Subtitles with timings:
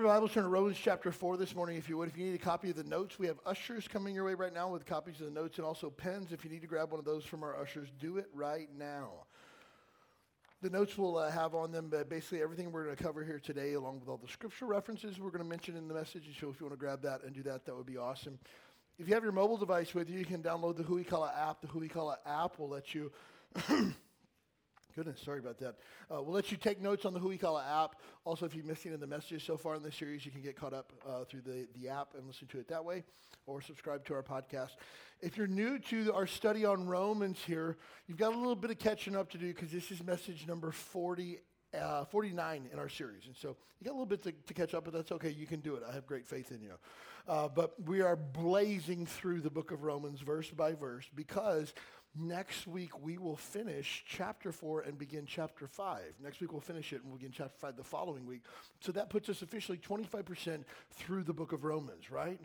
[0.00, 2.08] Your Bibles, turn to Romans chapter 4 this morning if you would.
[2.08, 4.52] If you need a copy of the notes, we have ushers coming your way right
[4.52, 6.32] now with copies of the notes and also pens.
[6.32, 9.10] If you need to grab one of those from our ushers, do it right now.
[10.62, 13.38] The notes will uh, have on them uh, basically everything we're going to cover here
[13.38, 16.24] today, along with all the scripture references we're going to mention in the message.
[16.40, 18.38] So if you want to grab that and do that, that would be awesome.
[18.98, 21.60] If you have your mobile device with you, you can download the Huikala app.
[21.60, 23.12] The Huikala app will let you
[24.94, 25.76] Goodness, sorry about that.
[26.10, 28.00] Uh, we'll let you take notes on the Huikala app.
[28.24, 30.56] Also, if you're missing in the messages so far in this series, you can get
[30.56, 33.04] caught up uh, through the, the app and listen to it that way,
[33.46, 34.70] or subscribe to our podcast.
[35.20, 37.76] If you're new to our study on Romans here,
[38.08, 40.72] you've got a little bit of catching up to do because this is message number
[40.72, 41.38] 40,
[41.78, 43.26] uh, 49 in our series.
[43.26, 45.30] And so you got a little bit to, to, catch up, but that's okay.
[45.30, 45.82] You can do it.
[45.88, 46.72] I have great faith in you.
[47.28, 51.74] Uh, but we are blazing through the book of Romans verse by verse because
[52.18, 56.00] Next week, we will finish chapter 4 and begin chapter 5.
[56.22, 58.42] Next week, we'll finish it and we'll begin chapter 5 the following week.
[58.80, 62.40] So that puts us officially 25% through the book of Romans, right?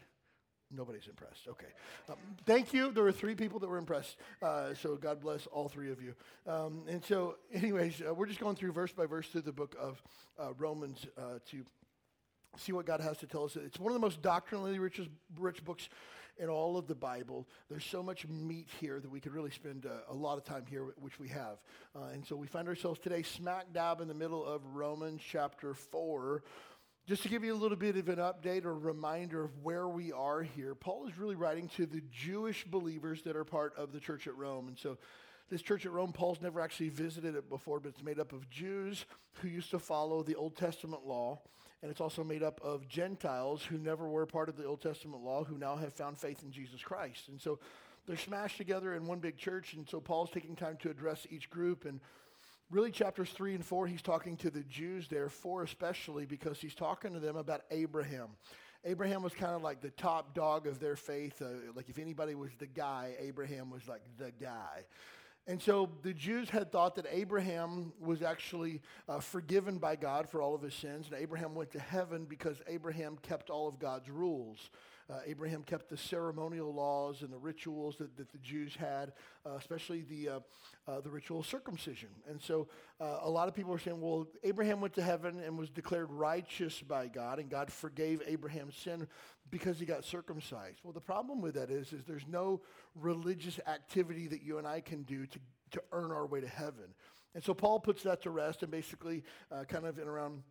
[0.71, 1.47] Nobody's impressed.
[1.47, 1.67] Okay.
[2.09, 2.91] Um, thank you.
[2.91, 4.17] There were three people that were impressed.
[4.41, 6.13] Uh, so God bless all three of you.
[6.45, 9.75] Um, and so, anyways, uh, we're just going through verse by verse through the book
[9.79, 10.01] of
[10.39, 11.65] uh, Romans uh, to
[12.57, 13.55] see what God has to tell us.
[13.55, 14.99] It's one of the most doctrinally rich,
[15.37, 15.89] rich books
[16.37, 17.47] in all of the Bible.
[17.69, 20.65] There's so much meat here that we could really spend a, a lot of time
[20.69, 21.57] here, which we have.
[21.95, 25.73] Uh, and so we find ourselves today smack dab in the middle of Romans chapter
[25.73, 26.43] 4.
[27.07, 30.11] Just to give you a little bit of an update or reminder of where we
[30.11, 33.99] are here, Paul is really writing to the Jewish believers that are part of the
[33.99, 34.67] church at Rome.
[34.67, 34.97] And so
[35.49, 38.49] this church at Rome, Paul's never actually visited it before, but it's made up of
[38.49, 41.41] Jews who used to follow the Old Testament law
[41.81, 45.23] and it's also made up of Gentiles who never were part of the Old Testament
[45.23, 47.27] law who now have found faith in Jesus Christ.
[47.27, 47.59] And so
[48.07, 49.73] they're smashed together in one big church.
[49.73, 51.85] And so Paul's taking time to address each group.
[51.85, 51.99] And
[52.71, 56.75] really, chapters three and four, he's talking to the Jews there, four especially, because he's
[56.75, 58.29] talking to them about Abraham.
[58.83, 61.41] Abraham was kind of like the top dog of their faith.
[61.41, 64.85] Uh, like if anybody was the guy, Abraham was like the guy.
[65.47, 70.41] And so the Jews had thought that Abraham was actually uh, forgiven by God for
[70.41, 74.09] all of his sins, and Abraham went to heaven because Abraham kept all of God's
[74.09, 74.71] rules.
[75.07, 79.13] Uh, Abraham kept the ceremonial laws and the rituals that, that the Jews had,
[79.45, 80.39] uh, especially the, uh,
[80.87, 82.09] uh the ritual circumcision.
[82.27, 82.67] And so
[82.99, 86.09] uh, a lot of people are saying, well, Abraham went to heaven and was declared
[86.09, 89.07] righteous by God, and God forgave Abraham's sin
[89.55, 90.79] because he got circumcised.
[90.83, 92.59] Well, the problem with that is, is there's no
[92.93, 95.39] religious activity that you and I can do to,
[95.71, 96.93] to earn our way to heaven.
[97.33, 100.43] And so Paul puts that to rest and basically uh, kind of in around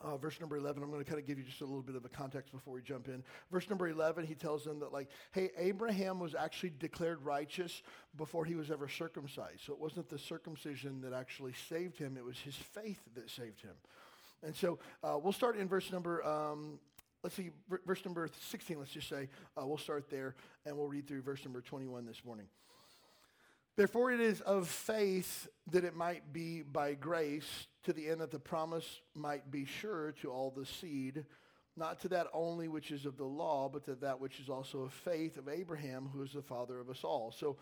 [0.00, 1.96] uh, verse number 11, I'm going to kind of give you just a little bit
[1.96, 3.24] of a context before we jump in.
[3.50, 7.82] Verse number 11, he tells them that, like, hey, Abraham was actually declared righteous
[8.16, 9.62] before he was ever circumcised.
[9.66, 13.60] So it wasn't the circumcision that actually saved him, it was his faith that saved
[13.60, 13.74] him.
[14.42, 16.78] And so uh, we'll start in verse number, um,
[17.22, 17.50] let's see,
[17.86, 19.28] verse number 16, let's just say.
[19.56, 22.46] Uh, we'll start there and we'll read through verse number 21 this morning.
[23.76, 28.30] Therefore, it is of faith that it might be by grace, to the end that
[28.30, 31.24] the promise might be sure to all the seed,
[31.76, 34.80] not to that only which is of the law, but to that which is also
[34.80, 37.32] of faith of Abraham, who is the father of us all.
[37.32, 37.56] So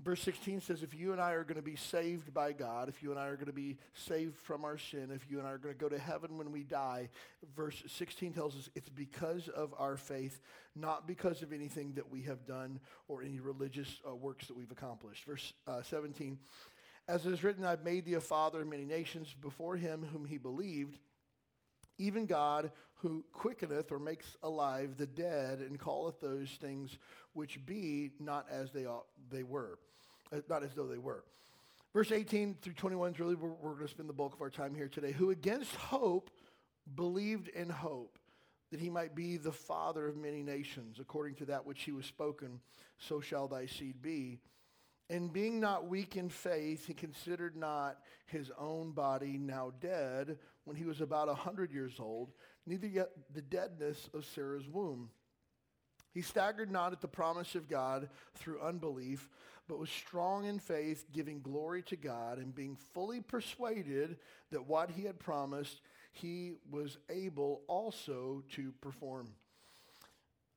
[0.00, 3.02] Verse 16 says, if you and I are going to be saved by God, if
[3.02, 5.52] you and I are going to be saved from our sin, if you and I
[5.52, 7.08] are going to go to heaven when we die,
[7.54, 10.40] verse 16 tells us it's because of our faith,
[10.74, 14.72] not because of anything that we have done or any religious uh, works that we've
[14.72, 15.24] accomplished.
[15.24, 16.36] Verse uh, 17,
[17.06, 20.24] as it is written, I've made thee a father of many nations before him whom
[20.24, 20.98] he believed,
[21.98, 22.72] even God
[23.02, 26.98] who quickeneth or makes alive the dead and calleth those things
[27.32, 29.78] which be not as they, ought, they were.
[30.48, 31.24] Not as though they were.
[31.92, 34.50] Verse 18 through 21 is really where we're going to spend the bulk of our
[34.50, 35.12] time here today.
[35.12, 36.30] Who against hope
[36.94, 38.18] believed in hope
[38.70, 42.06] that he might be the father of many nations, according to that which he was
[42.06, 42.60] spoken,
[42.98, 44.38] so shall thy seed be.
[45.10, 50.76] And being not weak in faith, he considered not his own body now dead when
[50.76, 52.32] he was about a hundred years old,
[52.66, 55.10] neither yet the deadness of Sarah's womb.
[56.14, 59.28] He staggered not at the promise of God through unbelief,
[59.72, 64.18] but was strong in faith, giving glory to God, and being fully persuaded
[64.50, 65.80] that what he had promised
[66.12, 69.28] he was able also to perform.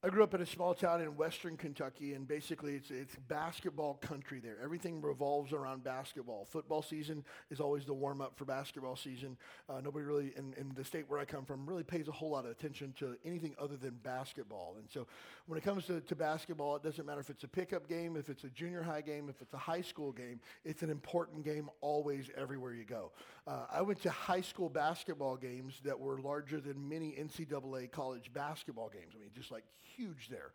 [0.05, 3.95] I grew up in a small town in western Kentucky, and basically it's, it's basketball
[3.95, 4.57] country there.
[4.63, 6.45] Everything revolves around basketball.
[6.45, 9.35] Football season is always the warm up for basketball season.
[9.67, 12.29] Uh, nobody really, in, in, the state where I come from, really pays a whole
[12.29, 14.75] lot of attention to anything other than basketball.
[14.77, 15.07] And so
[15.47, 18.29] when it comes to, to basketball, it doesn't matter if it's a pickup game, if
[18.29, 21.67] it's a junior high game, if it's a high school game, it's an important game
[21.81, 23.11] always, everywhere you go.
[23.47, 28.31] Uh, I went to high school basketball games that were larger than many NCAA college
[28.31, 29.13] basketball games.
[29.15, 29.63] I mean, just like
[29.95, 30.51] huge there.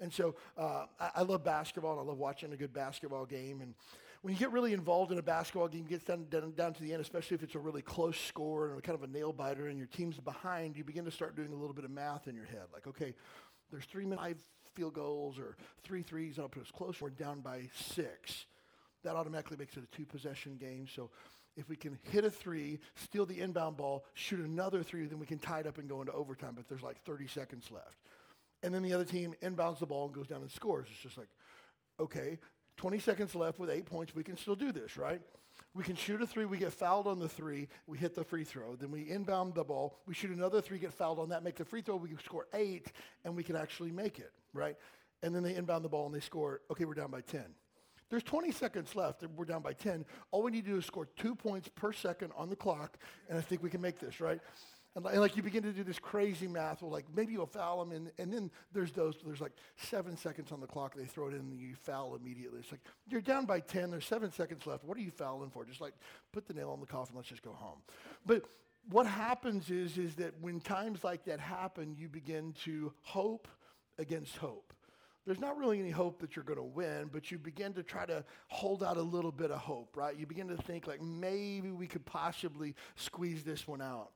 [0.00, 3.60] And so uh, I, I, love basketball and I love watching a good basketball game.
[3.60, 3.74] And
[4.22, 6.92] when you get really involved in a basketball game, gets down, down, down to the
[6.92, 9.78] end, especially if it's a really close score and kind of a nail biter and
[9.78, 12.46] your team's behind, you begin to start doing a little bit of math in your
[12.46, 12.64] head.
[12.72, 13.14] Like, okay,
[13.70, 14.36] there's three five
[14.74, 17.00] field goals or three threes, and I'll put us close.
[17.00, 18.46] We're down by six.
[19.04, 20.86] That automatically makes it a two possession game.
[20.92, 21.10] So
[21.56, 25.26] if we can hit a three, steal the inbound ball, shoot another three, then we
[25.26, 26.54] can tie it up and go into overtime.
[26.56, 27.98] But there's like 30 seconds left
[28.64, 30.88] and then the other team inbounds the ball and goes down and scores.
[30.90, 31.28] It's just like,
[32.00, 32.38] okay,
[32.78, 34.14] 20 seconds left with eight points.
[34.14, 35.20] We can still do this, right?
[35.74, 36.46] We can shoot a three.
[36.46, 37.68] We get fouled on the three.
[37.86, 38.74] We hit the free throw.
[38.74, 39.98] Then we inbound the ball.
[40.06, 41.96] We shoot another three, get fouled on that, make the free throw.
[41.96, 42.90] We score eight,
[43.24, 44.76] and we can actually make it, right?
[45.22, 46.62] And then they inbound the ball and they score.
[46.70, 47.44] Okay, we're down by 10.
[48.08, 49.24] There's 20 seconds left.
[49.36, 50.06] We're down by 10.
[50.30, 52.96] All we need to do is score two points per second on the clock,
[53.28, 54.40] and I think we can make this, right?
[54.96, 57.84] And, and like you begin to do this crazy math, well, like maybe you'll foul
[57.84, 61.28] them, and, and then there's those, there's like seven seconds on the clock, they throw
[61.28, 62.60] it in, and you foul immediately.
[62.60, 64.84] It's like, you're down by 10, there's seven seconds left.
[64.84, 65.64] What are you fouling for?
[65.64, 65.94] Just like
[66.32, 67.78] put the nail on the coffin, let's just go home.
[68.24, 68.42] But
[68.90, 73.48] what happens is, is that when times like that happen, you begin to hope
[73.98, 74.72] against hope.
[75.26, 78.04] There's not really any hope that you're going to win, but you begin to try
[78.04, 80.14] to hold out a little bit of hope, right?
[80.14, 84.10] You begin to think like maybe we could possibly squeeze this one out.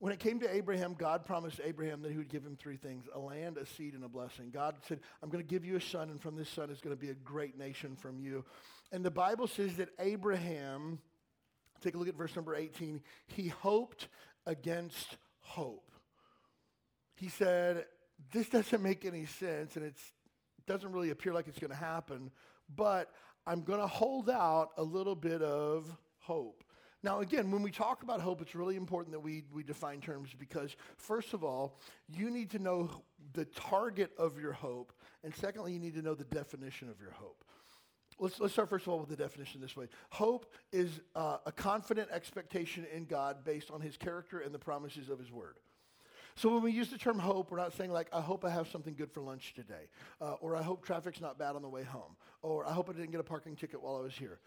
[0.00, 3.04] When it came to Abraham, God promised Abraham that he would give him three things
[3.12, 4.50] a land, a seed, and a blessing.
[4.52, 6.94] God said, I'm going to give you a son, and from this son is going
[6.94, 8.44] to be a great nation from you.
[8.92, 11.00] And the Bible says that Abraham,
[11.82, 14.08] take a look at verse number 18, he hoped
[14.46, 15.90] against hope.
[17.16, 17.84] He said,
[18.32, 19.96] This doesn't make any sense, and it
[20.66, 22.30] doesn't really appear like it's going to happen,
[22.74, 23.10] but
[23.46, 25.90] I'm going to hold out a little bit of
[26.20, 26.62] hope.
[27.02, 30.30] Now, again, when we talk about hope, it's really important that we, we define terms
[30.36, 31.78] because, first of all,
[32.08, 32.90] you need to know
[33.34, 34.92] the target of your hope,
[35.22, 37.44] and secondly, you need to know the definition of your hope.
[38.18, 39.86] Let's, let's start first of all with the definition this way.
[40.10, 45.08] Hope is uh, a confident expectation in God based on his character and the promises
[45.08, 45.54] of his word.
[46.34, 48.68] So when we use the term hope, we're not saying like, I hope I have
[48.68, 49.88] something good for lunch today,
[50.20, 52.92] uh, or I hope traffic's not bad on the way home, or I hope I
[52.92, 54.40] didn't get a parking ticket while I was here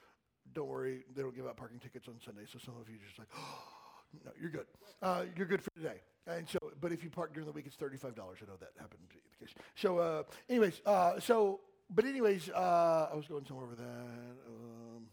[0.54, 2.44] don't worry, they don't give out parking tickets on Sunday.
[2.52, 3.64] So some of you are just like, oh,
[4.26, 4.66] no, you're good.
[5.02, 6.02] Uh, you're good for today.
[6.28, 8.40] And so, but if you park during the week, it's thirty-five dollars.
[8.42, 9.56] I know that happened to the case.
[9.76, 13.86] So, uh, anyways, uh, so, but anyways, uh, I was going somewhere with that.
[13.86, 15.08] Um,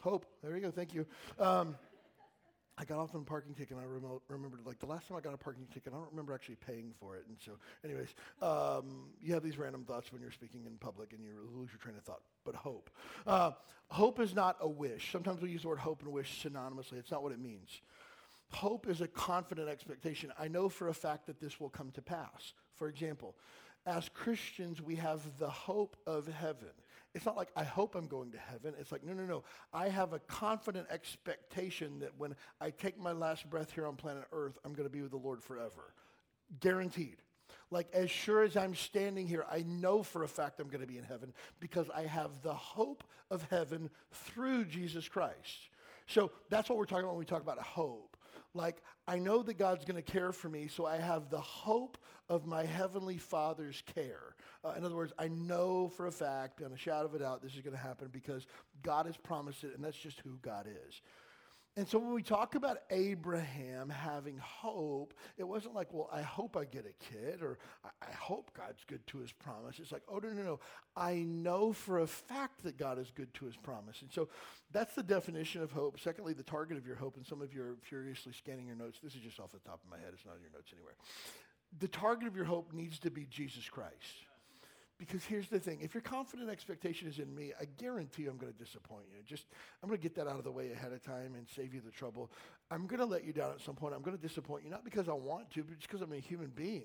[0.00, 0.26] hope.
[0.42, 0.70] There you go.
[0.72, 1.06] Thank you.
[1.38, 1.76] Um,
[2.76, 5.16] I got off on a parking ticket, and I rem- remembered, like, the last time
[5.16, 7.24] I got a parking ticket, I don't remember actually paying for it.
[7.28, 7.52] And so,
[7.84, 11.70] anyways, um, you have these random thoughts when you're speaking in public, and you lose
[11.70, 12.22] your train of thought.
[12.44, 12.90] But hope.
[13.26, 13.52] Uh,
[13.88, 15.12] hope is not a wish.
[15.12, 16.94] Sometimes we use the word hope and wish synonymously.
[16.94, 17.80] It's not what it means.
[18.50, 20.32] Hope is a confident expectation.
[20.38, 22.54] I know for a fact that this will come to pass.
[22.74, 23.36] For example,
[23.86, 26.70] as Christians, we have the hope of heaven.
[27.14, 28.74] It's not like, I hope I'm going to heaven.
[28.78, 29.44] It's like, no, no, no.
[29.72, 34.24] I have a confident expectation that when I take my last breath here on planet
[34.32, 35.94] Earth, I'm going to be with the Lord forever.
[36.58, 37.16] Guaranteed.
[37.70, 40.86] Like, as sure as I'm standing here, I know for a fact I'm going to
[40.86, 45.68] be in heaven because I have the hope of heaven through Jesus Christ.
[46.06, 48.13] So that's what we're talking about when we talk about a hope.
[48.54, 51.98] Like, I know that God's going to care for me, so I have the hope
[52.28, 54.36] of my heavenly Father's care.
[54.64, 57.42] Uh, in other words, I know for a fact, beyond a shadow of a doubt,
[57.42, 58.46] this is going to happen because
[58.82, 61.02] God has promised it, and that's just who God is.
[61.76, 66.56] And so when we talk about Abraham having hope, it wasn't like, well, I hope
[66.56, 69.80] I get a kid or I, hope God's good to his promise.
[69.80, 70.60] It's like, oh, no, no, no.
[70.96, 74.02] I know for a fact that God is good to his promise.
[74.02, 74.28] And so
[74.70, 75.98] that's the definition of hope.
[75.98, 77.16] Secondly, the target of your hope.
[77.16, 79.00] And some of you are furiously scanning your notes.
[79.02, 80.10] This is just off the top of my head.
[80.12, 80.94] It's not in your notes anywhere.
[81.80, 84.26] The target of your hope needs to be Jesus Christ.
[84.98, 88.52] Because here's the thing if your confident expectation is in me, I guarantee I'm going
[88.52, 89.22] to disappoint you.
[89.26, 89.46] Just,
[89.82, 91.80] I'm going to get that out of the way ahead of time and save you
[91.84, 92.30] the trouble.
[92.70, 93.94] I'm going to let you down at some point.
[93.94, 96.20] I'm going to disappoint you, not because I want to, but just because I'm a
[96.20, 96.84] human being.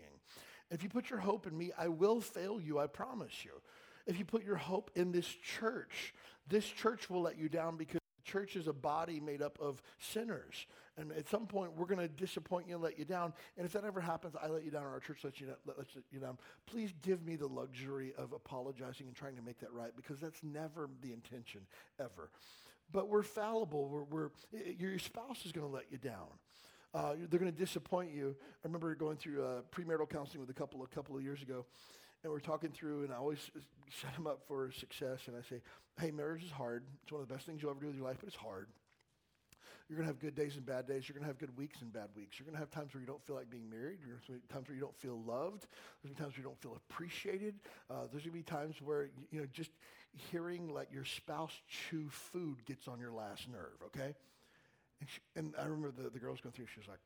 [0.71, 3.51] If you put your hope in me, I will fail you, I promise you.
[4.05, 6.13] If you put your hope in this church,
[6.47, 7.98] this church will let you down because
[8.29, 10.67] church is a body made up of sinners.
[10.97, 13.33] And at some point, we're going to disappoint you and let you down.
[13.57, 15.77] And if that ever happens, I let you down or our church lets you, let,
[15.77, 19.71] lets you down, please give me the luxury of apologizing and trying to make that
[19.71, 21.61] right because that's never the intention,
[21.99, 22.29] ever.
[22.91, 23.87] But we're fallible.
[23.87, 24.29] We're, we're,
[24.77, 26.27] your spouse is going to let you down.
[26.93, 28.35] Uh, they're going to disappoint you.
[28.39, 31.65] I remember going through uh, premarital counseling with a couple a couple of years ago,
[32.23, 33.39] and we're talking through, and I always
[34.01, 35.21] set them up for success.
[35.27, 35.61] And I say,
[35.99, 36.83] "Hey, marriage is hard.
[37.03, 38.67] It's one of the best things you'll ever do with your life, but it's hard.
[39.89, 41.09] You're going to have good days and bad days.
[41.09, 42.37] You're going to have good weeks and bad weeks.
[42.37, 43.97] You're going to have times where you don't feel like being married.
[43.99, 45.65] You're going to have times where you don't feel loved.
[46.03, 47.55] There's going to be times where you don't feel appreciated.
[47.89, 49.71] Uh, there's going to be times where, you know, just
[50.13, 54.13] hearing like your spouse chew food gets on your last nerve, okay?
[55.01, 56.99] And, she, and I remember the, the girls going through, she was like,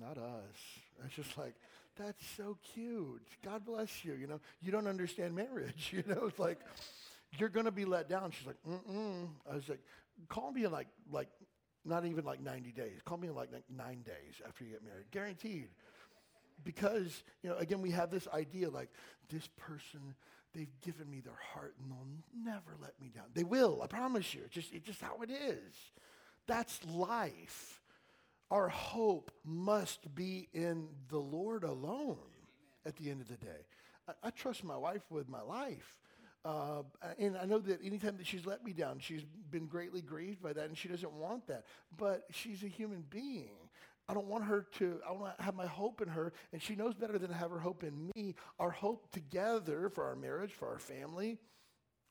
[0.00, 0.56] not us.
[1.02, 1.54] I was just like,
[1.96, 3.26] that's so cute.
[3.44, 4.14] God bless you.
[4.14, 5.92] You know, you don't understand marriage.
[6.02, 6.58] You know, it's like,
[7.38, 8.30] you're going to be let down.
[8.30, 9.28] She's like, mm-mm.
[9.50, 9.80] I was like,
[10.28, 11.28] call me in like, like
[11.84, 13.00] not even like 90 days.
[13.04, 15.06] Call me in like nine days after you get married.
[15.10, 15.68] Guaranteed.
[16.64, 18.90] Because, you know, again, we have this idea like
[19.28, 20.14] this person,
[20.54, 23.24] they've given me their heart and they'll never let me down.
[23.34, 24.42] They will, I promise you.
[24.44, 25.74] It's just, it's just how it is.
[26.46, 27.81] That's life.
[28.52, 32.18] Our hope must be in the Lord alone
[32.84, 33.64] at the end of the day.
[34.06, 35.96] I, I trust my wife with my life.
[36.44, 36.82] Uh,
[37.18, 40.52] and I know that anytime that she's let me down, she's been greatly grieved by
[40.52, 41.64] that, and she doesn't want that.
[41.96, 43.56] But she's a human being.
[44.06, 46.74] I don't want her to, I want to have my hope in her, and she
[46.74, 48.34] knows better than to have her hope in me.
[48.58, 51.38] Our hope together for our marriage, for our family,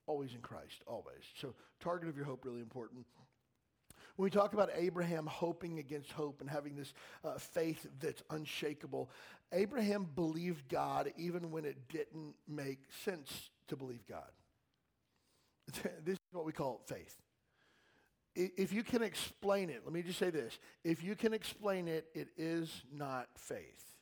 [0.07, 1.21] always in Christ, always.
[1.39, 3.05] So, target of your hope, really important.
[4.21, 9.09] When we talk about Abraham hoping against hope and having this uh, faith that's unshakable,
[9.51, 14.29] Abraham believed God even when it didn't make sense to believe God.
[16.05, 17.17] this is what we call faith.
[18.35, 20.59] If you can explain it, let me just say this.
[20.83, 23.95] If you can explain it, it is not faith.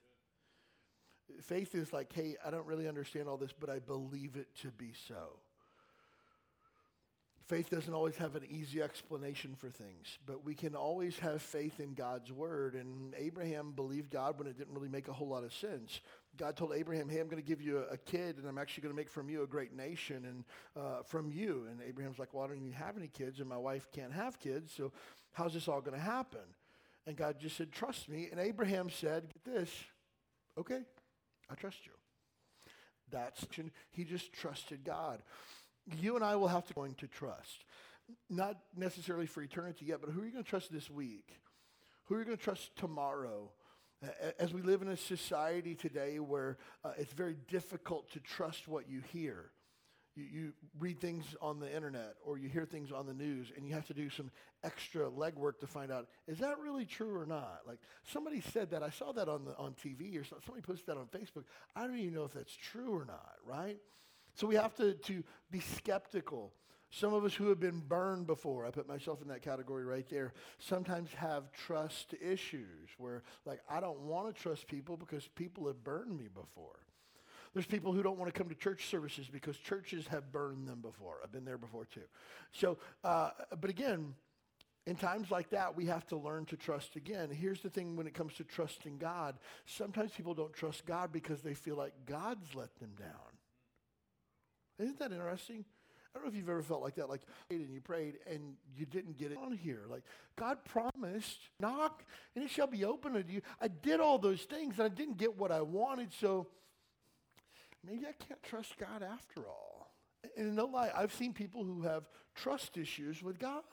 [1.44, 4.68] Faith is like, hey, I don't really understand all this, but I believe it to
[4.72, 5.40] be so.
[7.50, 11.80] Faith doesn't always have an easy explanation for things, but we can always have faith
[11.80, 12.76] in God's word.
[12.76, 16.00] And Abraham believed God when it didn't really make a whole lot of sense.
[16.38, 18.94] God told Abraham, hey, I'm going to give you a, kid, and I'm actually going
[18.94, 20.44] to make from you a great nation, and
[20.78, 21.66] uh, from you.
[21.72, 24.38] And Abraham's like, well, I don't even have any kids, and my wife can't have
[24.40, 24.92] kids, so
[25.32, 26.46] how's this all going to happen?
[27.08, 28.28] And God just said, trust me.
[28.30, 29.72] And Abraham said, get this,
[30.56, 30.82] okay,
[31.50, 31.94] I trust you.
[33.10, 33.44] That's,
[33.90, 35.24] he just trusted God
[35.98, 37.66] you and I will have to going to trust.
[38.30, 41.40] Not necessarily for eternity yet, but who are you going to trust this week?
[42.06, 43.52] Who are you going to trust tomorrow?
[44.40, 48.90] As we live in a society today where uh, it's very difficult to trust what
[48.90, 49.52] you hear.
[50.16, 53.66] You, you, read things on the internet or you hear things on the news and
[53.66, 54.32] you have to do some
[54.64, 57.62] extra legwork to find out, is that really true or not?
[57.68, 57.80] Like
[58.12, 61.08] somebody said that, I saw that on, the, on TV or somebody posted that on
[61.08, 61.44] Facebook.
[61.76, 63.78] I don't even know if that's true or not, right?
[64.40, 66.54] So we have to, to be skeptical.
[66.92, 70.08] Some of us who have been burned before, I put myself in that category right
[70.10, 75.68] there, sometimes have trust issues where, like, I don't want to trust people because people
[75.68, 76.80] have burned me before.
[77.54, 80.80] There's people who don't want to come to church services because churches have burned them
[80.80, 81.18] before.
[81.22, 82.08] I've been there before too.
[82.54, 84.14] So, uh, but again,
[84.88, 87.30] in times like that, we have to learn to trust again.
[87.30, 91.42] Here's the thing when it comes to trusting God sometimes people don't trust God because
[91.42, 93.29] they feel like God's let them down.
[94.80, 95.66] Isn't that interesting?
[96.14, 97.22] I don't know if you've ever felt like that, like
[97.52, 99.82] and you prayed and you didn't get it on here.
[99.88, 100.04] Like
[100.36, 102.04] God promised, knock
[102.36, 103.42] and it shall be open to you.
[103.62, 106.48] I did all those things and I didn't get what I wanted, so
[107.86, 109.94] maybe I can't trust God after all.
[110.36, 113.64] And no lie, I've seen people who have trust issues with God.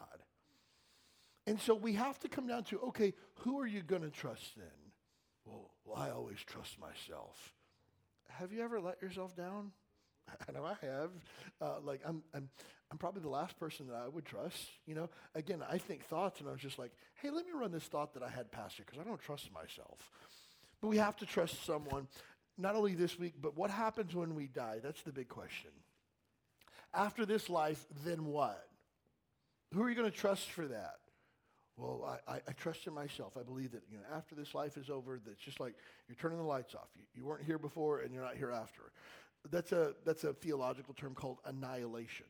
[1.47, 4.57] And so we have to come down to, okay, who are you going to trust
[4.57, 4.67] then?
[5.45, 7.55] Well, well, I always trust myself.
[8.29, 9.71] Have you ever let yourself down?
[10.49, 11.11] I know I have.
[11.61, 12.49] Uh, like I'm, I'm,
[12.91, 14.69] I'm probably the last person that I would trust.
[14.87, 17.73] You know, again, I think thoughts, and I was just like, hey, let me run
[17.73, 19.99] this thought that I had past you because I don't trust myself.
[20.81, 22.07] But we have to trust someone,
[22.59, 24.79] not only this week, but what happens when we die?
[24.83, 25.71] That's the big question.
[26.95, 28.69] After this life, then what?
[29.75, 30.97] Who are you going to trust for that?
[31.77, 33.37] Well, I, I, I, trust in myself.
[33.39, 35.75] I believe that you know after this life is over, that's just like
[36.09, 36.89] you're turning the lights off.
[36.97, 38.81] You, you weren't here before, and you're not here after
[39.51, 42.27] that's a, that's a theological term called annihilation,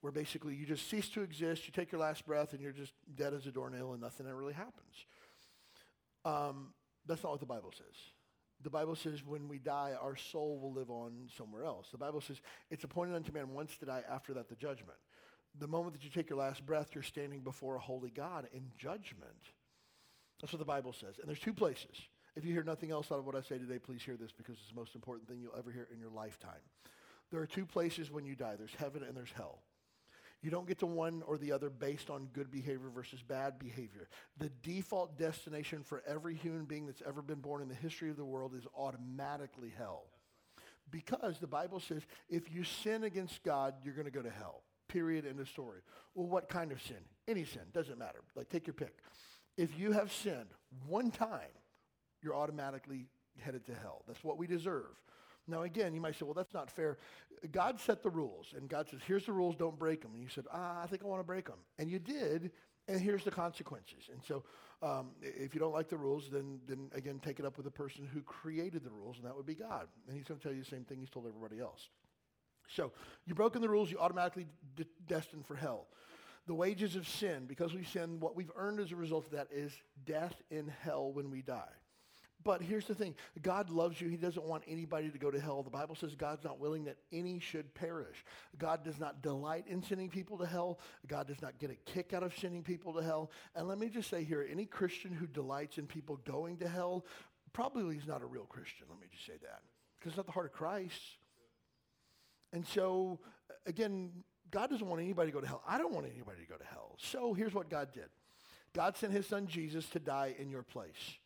[0.00, 2.92] where basically you just cease to exist, you take your last breath, and you're just
[3.16, 5.06] dead as a doornail, and nothing ever really happens.
[6.24, 6.68] Um,
[7.06, 7.94] that's not what the Bible says.
[8.62, 11.88] The Bible says when we die, our soul will live on somewhere else.
[11.92, 14.98] The Bible says it's appointed unto man once to die, after that the judgment.
[15.58, 18.70] The moment that you take your last breath, you're standing before a holy God in
[18.76, 19.52] judgment.
[20.40, 21.18] That's what the Bible says.
[21.18, 21.96] And there's two places.
[22.38, 24.54] If you hear nothing else out of what I say today, please hear this because
[24.60, 26.60] it's the most important thing you'll ever hear in your lifetime.
[27.32, 29.58] There are two places when you die there's heaven and there's hell.
[30.40, 34.08] You don't get to one or the other based on good behavior versus bad behavior.
[34.38, 38.16] The default destination for every human being that's ever been born in the history of
[38.16, 40.04] the world is automatically hell.
[40.92, 44.62] Because the Bible says if you sin against God, you're going to go to hell.
[44.86, 45.26] Period.
[45.26, 45.80] End of story.
[46.14, 47.02] Well, what kind of sin?
[47.26, 47.62] Any sin.
[47.74, 48.20] Doesn't matter.
[48.36, 48.96] Like, take your pick.
[49.56, 50.50] If you have sinned
[50.86, 51.50] one time,
[52.22, 53.06] you're automatically
[53.38, 54.02] headed to hell.
[54.06, 55.00] That's what we deserve.
[55.46, 56.98] Now, again, you might say, well, that's not fair.
[57.50, 60.12] God set the rules, and God says, here's the rules, don't break them.
[60.12, 61.58] And you said, ah, I think I want to break them.
[61.78, 62.50] And you did,
[62.86, 64.10] and here's the consequences.
[64.12, 64.44] And so,
[64.82, 67.70] um, if you don't like the rules, then, then again, take it up with the
[67.70, 69.88] person who created the rules, and that would be God.
[70.06, 71.88] And he's going to tell you the same thing he's told everybody else.
[72.68, 72.92] So,
[73.24, 74.46] you've broken the rules, you automatically
[74.76, 75.86] d- destined for hell.
[76.46, 79.48] The wages of sin, because we sin, what we've earned as a result of that
[79.50, 79.72] is
[80.04, 81.72] death in hell when we die.
[82.44, 84.08] But here's the thing God loves you.
[84.08, 85.62] He doesn't want anybody to go to hell.
[85.62, 88.24] The Bible says God's not willing that any should perish.
[88.58, 90.78] God does not delight in sending people to hell.
[91.06, 93.30] God does not get a kick out of sending people to hell.
[93.56, 97.04] And let me just say here any Christian who delights in people going to hell
[97.52, 98.86] probably is not a real Christian.
[98.88, 99.62] Let me just say that.
[99.98, 101.02] Because it's not the heart of Christ.
[102.52, 103.18] And so,
[103.66, 104.10] again,
[104.50, 105.62] God doesn't want anybody to go to hell.
[105.66, 106.94] I don't want anybody to go to hell.
[106.98, 108.08] So here's what God did
[108.72, 111.18] God sent his son Jesus to die in your place.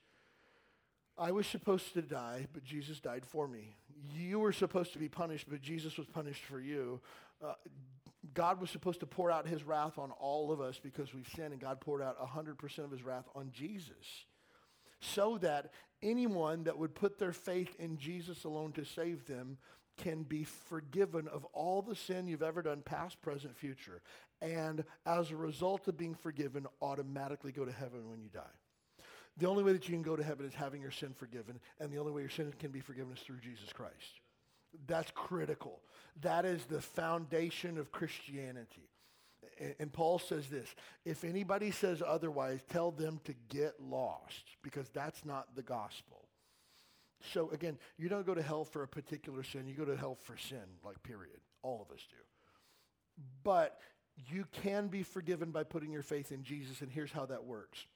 [1.18, 3.76] I was supposed to die, but Jesus died for me.
[4.14, 7.00] You were supposed to be punished, but Jesus was punished for you.
[7.44, 7.54] Uh,
[8.34, 11.52] God was supposed to pour out his wrath on all of us because we've sinned,
[11.52, 14.26] and God poured out 100% of his wrath on Jesus.
[15.00, 19.58] So that anyone that would put their faith in Jesus alone to save them
[19.98, 24.00] can be forgiven of all the sin you've ever done, past, present, future.
[24.40, 28.40] And as a result of being forgiven, automatically go to heaven when you die.
[29.38, 31.90] The only way that you can go to heaven is having your sin forgiven, and
[31.90, 34.20] the only way your sin can be forgiven is through Jesus Christ.
[34.86, 35.80] That's critical.
[36.20, 38.88] That is the foundation of Christianity.
[39.78, 45.24] And Paul says this if anybody says otherwise, tell them to get lost, because that's
[45.24, 46.28] not the gospel.
[47.32, 50.16] So again, you don't go to hell for a particular sin, you go to hell
[50.22, 51.38] for sin, like, period.
[51.62, 52.16] All of us do.
[53.44, 53.78] But
[54.16, 57.86] you can be forgiven by putting your faith in Jesus, and here's how that works.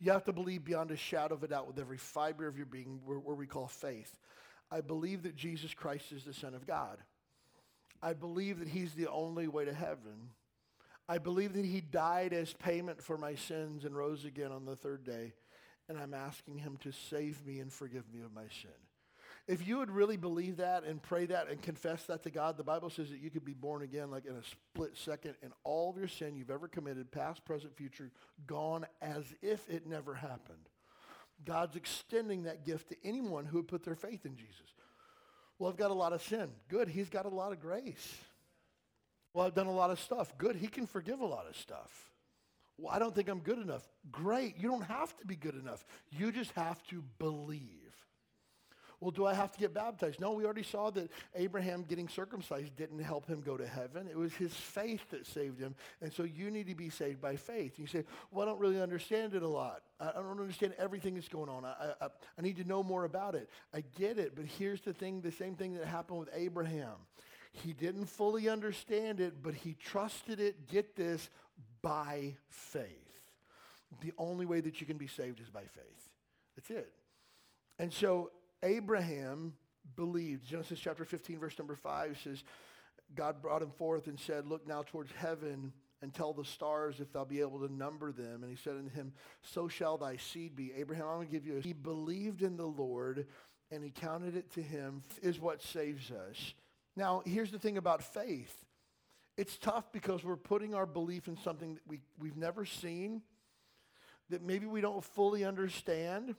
[0.00, 2.66] You have to believe beyond a shadow of a doubt with every fiber of your
[2.66, 4.18] being, where, we call faith.
[4.70, 6.98] I believe that Jesus Christ is the Son of God.
[8.02, 10.30] I believe that He's the only way to heaven.
[11.06, 14.76] I believe that He died as payment for my sins and rose again on the
[14.76, 15.34] third day.
[15.88, 18.70] And I'm asking Him to save me and forgive me of my sin.
[19.46, 22.62] If you would really believe that and pray that and confess that to God, the
[22.62, 25.90] Bible says that you could be born again like in a split second and all
[25.90, 28.10] of your sin you've ever committed, past, present, future,
[28.46, 30.68] gone as if it never happened.
[31.44, 34.74] God's extending that gift to anyone who would put their faith in Jesus.
[35.58, 36.48] Well, I've got a lot of sin.
[36.68, 36.88] Good.
[36.88, 38.16] He's got a lot of grace.
[39.32, 40.36] Well, I've done a lot of stuff.
[40.38, 40.56] Good.
[40.56, 42.10] He can forgive a lot of stuff.
[42.78, 43.86] Well, I don't think I'm good enough.
[44.10, 44.56] Great.
[44.58, 45.84] You don't have to be good enough.
[46.10, 47.89] You just have to believe.
[49.00, 50.20] Well, do I have to get baptized?
[50.20, 54.06] No, we already saw that Abraham getting circumcised didn't help him go to heaven.
[54.06, 55.74] It was his faith that saved him.
[56.02, 57.78] And so you need to be saved by faith.
[57.78, 59.80] And you say, well, I don't really understand it a lot.
[59.98, 61.64] I don't understand everything that's going on.
[61.64, 62.08] I, I,
[62.38, 63.48] I need to know more about it.
[63.72, 66.96] I get it, but here's the thing the same thing that happened with Abraham.
[67.52, 71.30] He didn't fully understand it, but he trusted it, get this,
[71.82, 72.84] by faith.
[74.02, 76.08] The only way that you can be saved is by faith.
[76.54, 76.92] That's it.
[77.78, 78.30] And so
[78.62, 79.54] Abraham
[79.96, 80.46] believed.
[80.46, 82.44] Genesis chapter 15, verse number 5 says,
[83.14, 87.12] God brought him forth and said, Look now towards heaven and tell the stars if
[87.12, 88.42] thou be able to number them.
[88.42, 90.72] And he said unto him, So shall thy seed be.
[90.76, 91.60] Abraham, I'm going to give you a.
[91.60, 93.26] He believed in the Lord
[93.70, 96.54] and he counted it to him, is what saves us.
[96.96, 98.54] Now, here's the thing about faith
[99.36, 103.22] it's tough because we're putting our belief in something that we, we've never seen,
[104.28, 106.34] that maybe we don't fully understand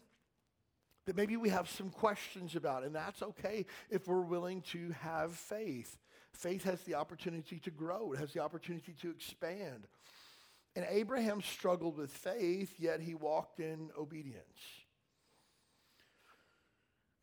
[1.05, 5.33] that maybe we have some questions about, and that's okay if we're willing to have
[5.33, 5.97] faith.
[6.33, 9.87] Faith has the opportunity to grow, it has the opportunity to expand.
[10.75, 14.45] And Abraham struggled with faith, yet he walked in obedience.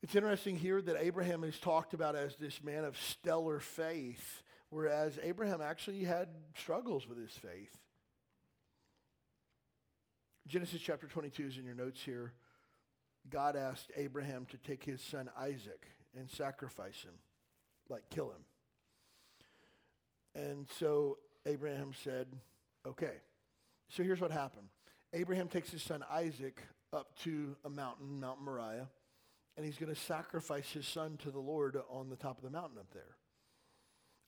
[0.02, 5.18] It's interesting here that Abraham is talked about as this man of stellar faith, whereas
[5.22, 7.76] Abraham actually had struggles with his faith.
[10.46, 12.32] Genesis chapter 22 is in your notes here.
[13.30, 15.86] God asked Abraham to take his son Isaac
[16.16, 17.14] and sacrifice him,
[17.88, 18.44] like kill him.
[20.34, 22.26] And so Abraham said,
[22.86, 23.14] okay.
[23.88, 24.68] So here's what happened
[25.12, 26.62] Abraham takes his son Isaac
[26.92, 28.88] up to a mountain, Mount Moriah,
[29.56, 32.50] and he's going to sacrifice his son to the Lord on the top of the
[32.50, 33.16] mountain up there.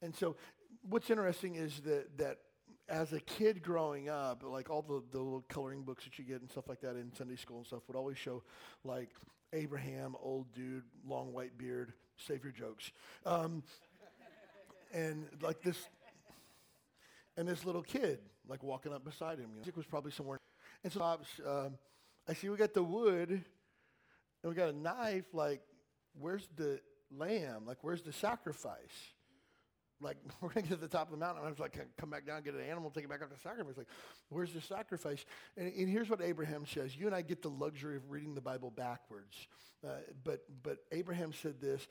[0.03, 0.37] And so
[0.83, 2.39] what's interesting is that, that
[2.91, 6.41] as a kid growing up, like all the, the little coloring books that you get
[6.41, 8.43] and stuff like that in Sunday school and stuff would always show
[8.85, 9.11] like
[9.53, 12.91] Abraham, old dude, long white beard, savior jokes.
[13.25, 13.63] Um,
[14.93, 15.79] and like this,
[17.37, 19.51] and this little kid like walking up beside him.
[19.55, 20.41] You know, was probably somewhere.
[20.83, 21.79] And so um,
[22.29, 23.43] I see we got the wood and
[24.43, 25.27] we got a knife.
[25.33, 25.63] Like,
[26.19, 26.81] where's the
[27.17, 27.67] lamb?
[27.67, 29.15] Like, where's the sacrifice?
[30.01, 31.45] Like, we're going to get to the top of the mountain.
[31.45, 33.77] I was like, come back down, get an animal, take it back up to sacrifice.
[33.77, 33.89] Like,
[34.29, 35.25] where's the sacrifice?
[35.57, 36.97] And, and, here's what Abraham says.
[36.97, 39.37] You and I get the luxury of reading the Bible backwards.
[39.87, 39.93] Uh,
[40.25, 41.87] but, but Abraham said this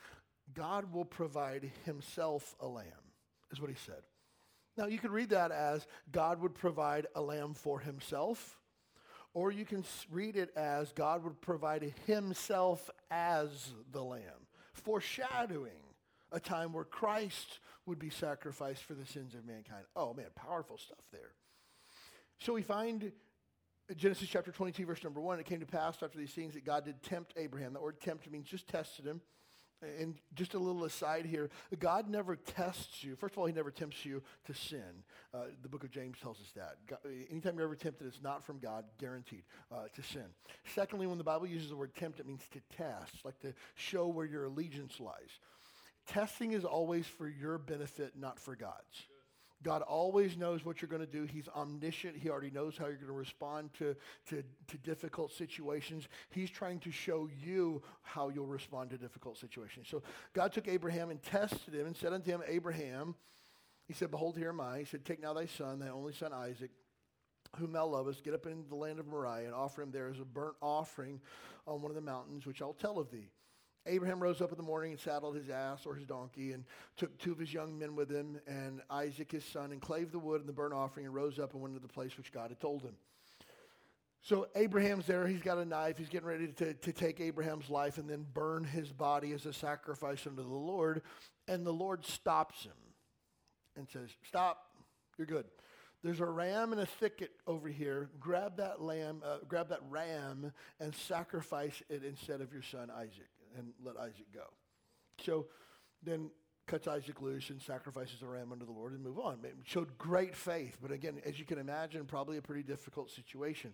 [0.54, 2.86] God will provide himself a lamb,
[3.52, 4.02] is what he said.
[4.78, 8.58] Now, you could read that as God would provide a lamb for himself,
[9.34, 15.72] or you can read it as God would provide himself as the lamb, foreshadowing
[16.32, 19.84] a time where Christ would be sacrificed for the sins of mankind.
[19.95, 21.34] Oh, man, powerful stuff there.
[22.39, 23.12] So we find
[23.95, 26.86] Genesis chapter 22, verse number 1, it came to pass after these things that God
[26.86, 27.73] did tempt Abraham.
[27.73, 29.21] The word tempt means just tested him
[29.82, 31.49] and just a little aside here
[31.80, 33.15] God never tests you.
[33.15, 35.04] First of all, He never tempts you to sin.
[35.34, 36.78] Uh, the book of James tells us that.
[36.88, 36.99] God,
[37.30, 40.25] anytime you're ever tempted, it's not from God, guaranteed uh, to sin.
[40.75, 44.08] Secondly, when the Bible uses the word tempt, it means to test, like to show
[44.08, 45.39] where your allegiance lies.
[46.10, 49.06] Testing is always for your benefit, not for God's.
[49.62, 51.26] God always knows what you're going to do.
[51.26, 52.17] He's omniscient.
[52.17, 53.95] He already knows how you're going to respond to,
[54.30, 56.08] to, to, difficult situations.
[56.32, 59.88] He's trying to show you how you'll respond to difficult situations.
[59.89, 60.02] So
[60.34, 63.15] God took Abraham and tested him and said unto him, Abraham,
[63.86, 64.80] he said, Behold, here am I.
[64.80, 66.72] He said, Take now thy son, thy only son Isaac,
[67.58, 70.19] whom thou lovest, get up into the land of Moriah and offer him there as
[70.19, 71.19] a burnt offering
[71.67, 73.30] on one of the mountains, which I'll tell of thee.
[73.89, 76.63] Abraham rose up in the morning and saddled his ass or his donkey and
[76.95, 80.19] took two of his young men with him and Isaac his son and clave the
[80.19, 82.49] wood and the burnt offering and rose up and went to the place which God
[82.49, 82.95] had told him.
[84.21, 85.25] So Abraham's there.
[85.25, 85.97] He's got a knife.
[85.97, 89.54] He's getting ready to, to take Abraham's life and then burn his body as a
[89.54, 91.02] sacrifice unto the Lord.
[91.47, 92.73] And the Lord stops him
[93.75, 94.65] and says, Stop.
[95.17, 95.45] You're good.
[96.04, 98.10] There's a ram in a thicket over here.
[98.19, 103.28] Grab that lamb, uh, grab that ram, and sacrifice it instead of your son Isaac
[103.60, 104.45] and let Isaac go.
[105.24, 105.48] So
[106.02, 106.32] then
[106.67, 109.39] cuts Isaac loose and sacrifices a ram unto the Lord and move on.
[109.43, 113.74] It showed great faith, but again, as you can imagine, probably a pretty difficult situation.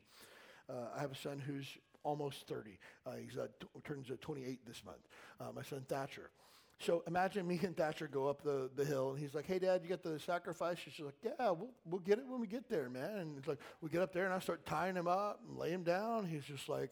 [0.70, 1.68] Uh, I have a son who's
[2.04, 2.80] almost 30.
[3.06, 5.08] Uh, he's uh, t- turns 28 this month.
[5.40, 6.32] Uh, my son Thatcher.
[6.80, 9.82] So imagine me and Thatcher go up the, the hill, and he's like, "Hey, Dad,
[9.82, 12.90] you got the sacrifice?" She's like, "Yeah, we'll, we'll get it when we get there,
[12.90, 15.58] man." And it's like we get up there, and I start tying him up and
[15.58, 16.26] lay him down.
[16.26, 16.92] He's just like,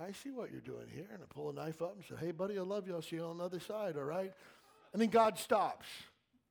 [0.00, 1.06] I see what you're doing here.
[1.12, 2.94] And I pull a knife up and say, Hey, buddy, I love you.
[2.94, 4.32] I'll see you on the other side, all right?
[4.92, 5.86] And then God stops.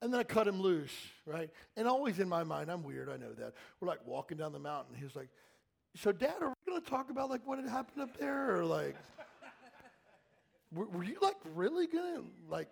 [0.01, 0.91] And then I cut him loose,
[1.25, 1.49] right?
[1.77, 3.53] And always in my mind, I'm weird, I know that.
[3.79, 4.95] We're like walking down the mountain.
[4.99, 5.29] He's like,
[5.95, 8.57] So, Dad, are we going to talk about like what had happened up there?
[8.57, 8.95] Or like,
[10.73, 12.67] were, were you like really going to, like,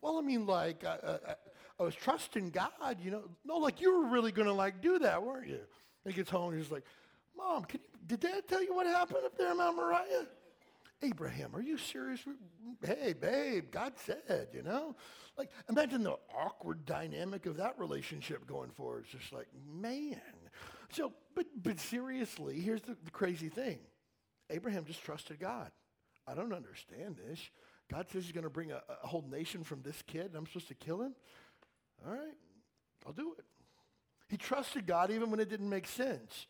[0.00, 1.34] well, I mean, like, I, I,
[1.78, 3.22] I, was trusting God, you know?
[3.44, 5.60] No, like, you were really going to like do that, weren't you?
[6.04, 6.84] And he gets home and he's like,
[7.36, 10.26] Mom, you did Dad tell you what happened up there in Mount Moriah?
[11.02, 12.20] Abraham, are you serious?
[12.82, 14.96] Hey, babe, God said, you know?
[15.36, 19.04] Like, imagine the awkward dynamic of that relationship going forward.
[19.04, 20.20] It's just like, man.
[20.90, 23.78] So, but, but seriously, here's the, the crazy thing
[24.48, 25.70] Abraham just trusted God.
[26.26, 27.40] I don't understand this.
[27.90, 30.46] God says he's going to bring a, a whole nation from this kid, and I'm
[30.46, 31.14] supposed to kill him?
[32.04, 32.34] All right,
[33.06, 33.44] I'll do it.
[34.28, 36.46] He trusted God even when it didn't make sense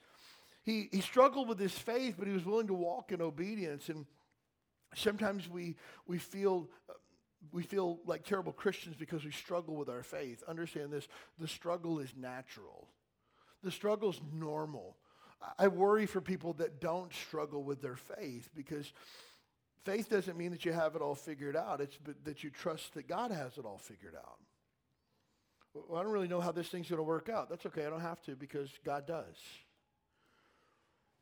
[0.66, 3.88] he, he struggled with his faith, but he was willing to walk in obedience.
[3.88, 4.04] And
[4.96, 5.76] sometimes we,
[6.08, 6.94] we, feel, uh,
[7.52, 10.42] we feel like terrible Christians because we struggle with our faith.
[10.48, 11.06] Understand this
[11.38, 12.88] the struggle is natural,
[13.62, 14.96] the struggle is normal.
[15.58, 18.90] I worry for people that don't struggle with their faith because
[19.84, 21.80] faith doesn't mean that you have it all figured out.
[21.82, 24.38] It's that you trust that God has it all figured out.
[25.74, 27.50] Well, I don't really know how this thing's going to work out.
[27.50, 27.84] That's okay.
[27.84, 29.36] I don't have to because God does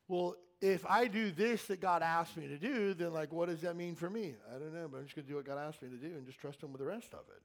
[0.08, 3.60] well, if I do this that God asked me to do, then like, what does
[3.62, 4.34] that mean for me?
[4.54, 6.14] I don't know, but I'm just going to do what God asked me to do
[6.14, 7.42] and just trust Him with the rest of it.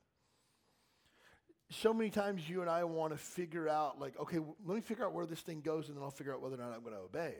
[1.71, 5.05] So many times you and I want to figure out, like, okay, let me figure
[5.05, 6.95] out where this thing goes, and then I'll figure out whether or not I'm going
[6.95, 7.35] to obey.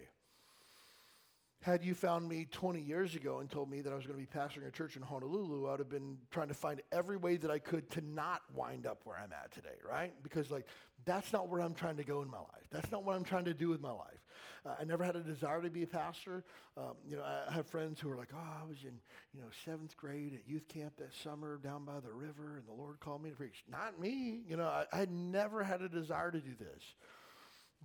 [1.62, 4.26] Had you found me 20 years ago and told me that I was going to
[4.26, 7.38] be pastoring a church in Honolulu, I would have been trying to find every way
[7.38, 10.14] that I could to not wind up where I'm at today, right?
[10.24, 10.66] Because, like,
[11.06, 12.68] that's not where I'm trying to go in my life.
[12.72, 14.24] That's not what I'm trying to do with my life.
[14.66, 16.44] Uh, I never had a desire to be a pastor.
[16.78, 18.94] Um, you know, I have friends who are like, oh, I was in,
[19.34, 22.74] you know, seventh grade at youth camp that summer down by the river, and the
[22.74, 23.64] Lord called me to preach.
[23.70, 24.42] Not me.
[24.48, 26.84] You know, I, I never had a desire to do this.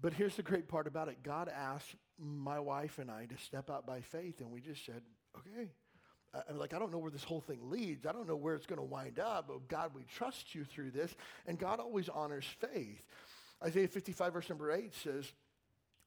[0.01, 3.71] But here's the great part about it God asked my wife and I to step
[3.71, 5.03] out by faith, and we just said,
[5.39, 5.71] okay.
[6.49, 8.07] I'm like, I don't know where this whole thing leads.
[8.07, 10.91] I don't know where it's going to wind up, but God, we trust you through
[10.91, 11.15] this.
[11.47, 13.05] And God always honors faith.
[13.63, 15.33] Isaiah 55, verse number 8 says,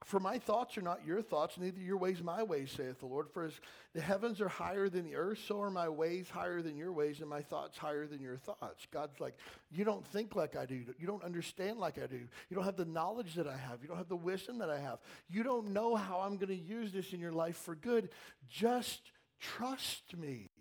[0.04, 3.30] for my thoughts are not your thoughts, neither your ways my ways, saith the Lord.
[3.32, 3.54] For as
[3.94, 7.20] the heavens are higher than the earth, so are my ways higher than your ways,
[7.20, 8.86] and my thoughts higher than your thoughts.
[8.92, 9.36] God's like,
[9.72, 10.84] you don't think like I do.
[11.00, 12.20] You don't understand like I do.
[12.50, 13.82] You don't have the knowledge that I have.
[13.82, 15.00] You don't have the wisdom that I have.
[15.30, 18.10] You don't know how I'm going to use this in your life for good.
[18.48, 19.02] Just
[19.40, 20.52] trust me.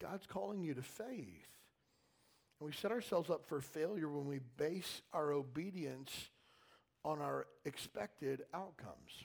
[0.00, 1.48] God's calling you to faith.
[2.60, 6.30] And we set ourselves up for failure when we base our obedience
[7.06, 9.24] on our expected outcomes.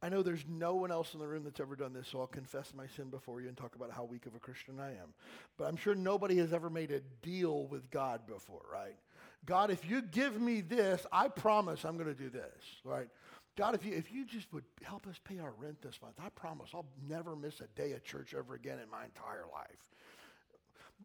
[0.00, 2.26] I know there's no one else in the room that's ever done this, so I'll
[2.26, 5.14] confess my sin before you and talk about how weak of a Christian I am.
[5.56, 8.96] But I'm sure nobody has ever made a deal with God before, right?
[9.44, 13.08] God, if you give me this, I promise I'm going to do this, right?
[13.56, 16.28] God, if you, if you just would help us pay our rent this month, I
[16.28, 19.90] promise I'll never miss a day of church ever again in my entire life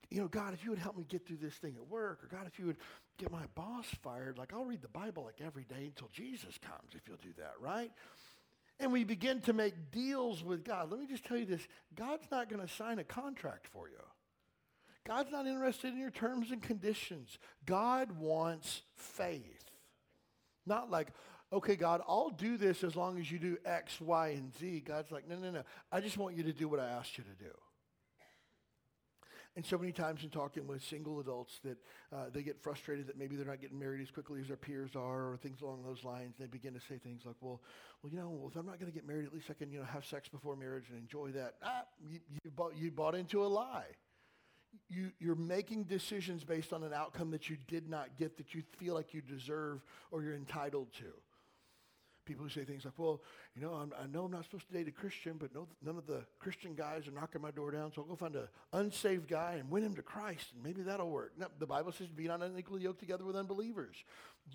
[0.09, 2.27] you know, God, if you would help me get through this thing at work, or
[2.27, 2.77] God, if you would
[3.19, 6.93] get my boss fired, like I'll read the Bible like every day until Jesus comes,
[6.95, 7.91] if you'll do that, right?
[8.79, 10.89] And we begin to make deals with God.
[10.89, 13.97] Let me just tell you this God's not going to sign a contract for you.
[15.05, 17.37] God's not interested in your terms and conditions.
[17.65, 19.65] God wants faith.
[20.65, 21.07] Not like,
[21.51, 24.83] okay, God, I'll do this as long as you do X, Y, and Z.
[24.85, 25.63] God's like, no, no, no.
[25.91, 27.51] I just want you to do what I asked you to do.
[29.55, 31.77] And so many times in talking with single adults that
[32.13, 34.95] uh, they get frustrated that maybe they're not getting married as quickly as their peers
[34.95, 36.35] are or things along those lines.
[36.39, 37.59] They begin to say things like, well,
[38.01, 39.71] well, you know, well, if I'm not going to get married, at least I can,
[39.71, 41.55] you know, have sex before marriage and enjoy that.
[41.63, 43.87] Ah, you, you, bought, you bought into a lie.
[44.87, 48.61] You, you're making decisions based on an outcome that you did not get that you
[48.77, 49.81] feel like you deserve
[50.11, 51.11] or you're entitled to
[52.29, 53.21] people who say things like, well,
[53.55, 55.97] you know, I'm, i know I'm not supposed to date a Christian, but no, none
[55.97, 59.27] of the Christian guys are knocking my door down, so I'll go find an unsaved
[59.27, 61.33] guy and win him to Christ, and maybe that'll work.
[61.37, 63.95] No, the Bible says, be not unequally yoked together with unbelievers.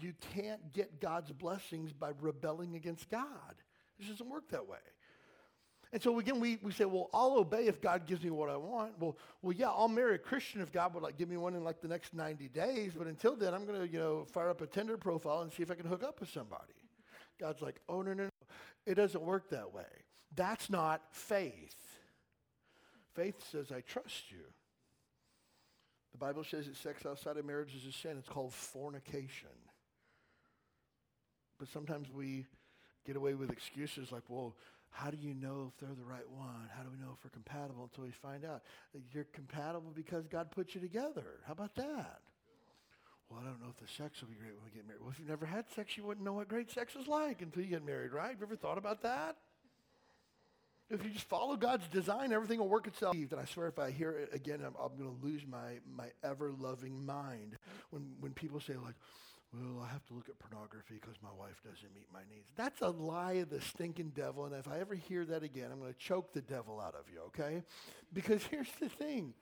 [0.01, 3.55] You can't get God's blessings by rebelling against God.
[3.99, 4.79] It doesn't work that way.
[5.93, 8.57] And so again, we, we say, well, I'll obey if God gives me what I
[8.57, 8.99] want.
[9.01, 11.63] Well, well, yeah, I'll marry a Christian if God would like give me one in
[11.63, 12.93] like the next 90 days.
[12.97, 15.63] But until then, I'm going to, you know, fire up a Tinder profile and see
[15.63, 16.73] if I can hook up with somebody.
[17.41, 18.31] God's like, oh, no, no, no.
[18.87, 19.85] It doesn't work that way.
[20.35, 21.99] That's not faith.
[23.15, 24.45] Faith says, I trust you.
[26.13, 28.17] The Bible says that sex outside of marriage is a sin.
[28.19, 29.49] It's called fornication.
[31.59, 32.47] But sometimes we
[33.07, 34.55] get away with excuses like, well,
[34.91, 36.69] how do you know if they're the right one?
[36.77, 38.63] How do we know if we're compatible until we find out?
[39.13, 41.41] You're compatible because God put you together.
[41.47, 42.21] How about that?
[43.31, 45.01] Well, I don't know if the sex will be great when we get married.
[45.01, 47.63] Well, if you've never had sex, you wouldn't know what great sex is like until
[47.63, 48.31] you get married, right?
[48.31, 49.37] Have you ever thought about that?
[50.91, 53.17] If you just follow God's design, everything will work itself.
[53.17, 56.09] And I swear, if I hear it again, I'm, I'm going to lose my, my
[56.23, 57.57] ever loving mind.
[57.91, 58.95] When, when people say, like,
[59.55, 62.49] well, I have to look at pornography because my wife doesn't meet my needs.
[62.57, 64.45] That's a lie of the stinking devil.
[64.45, 67.05] And if I ever hear that again, I'm going to choke the devil out of
[67.13, 67.63] you, okay?
[68.13, 69.33] Because here's the thing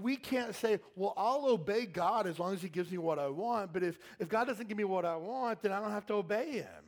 [0.00, 3.28] we can't say, well, I'll obey God as long as he gives me what I
[3.28, 6.06] want, but if, if God doesn't give me what I want, then I don't have
[6.06, 6.84] to obey him.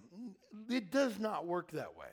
[0.70, 2.06] It does not work that way.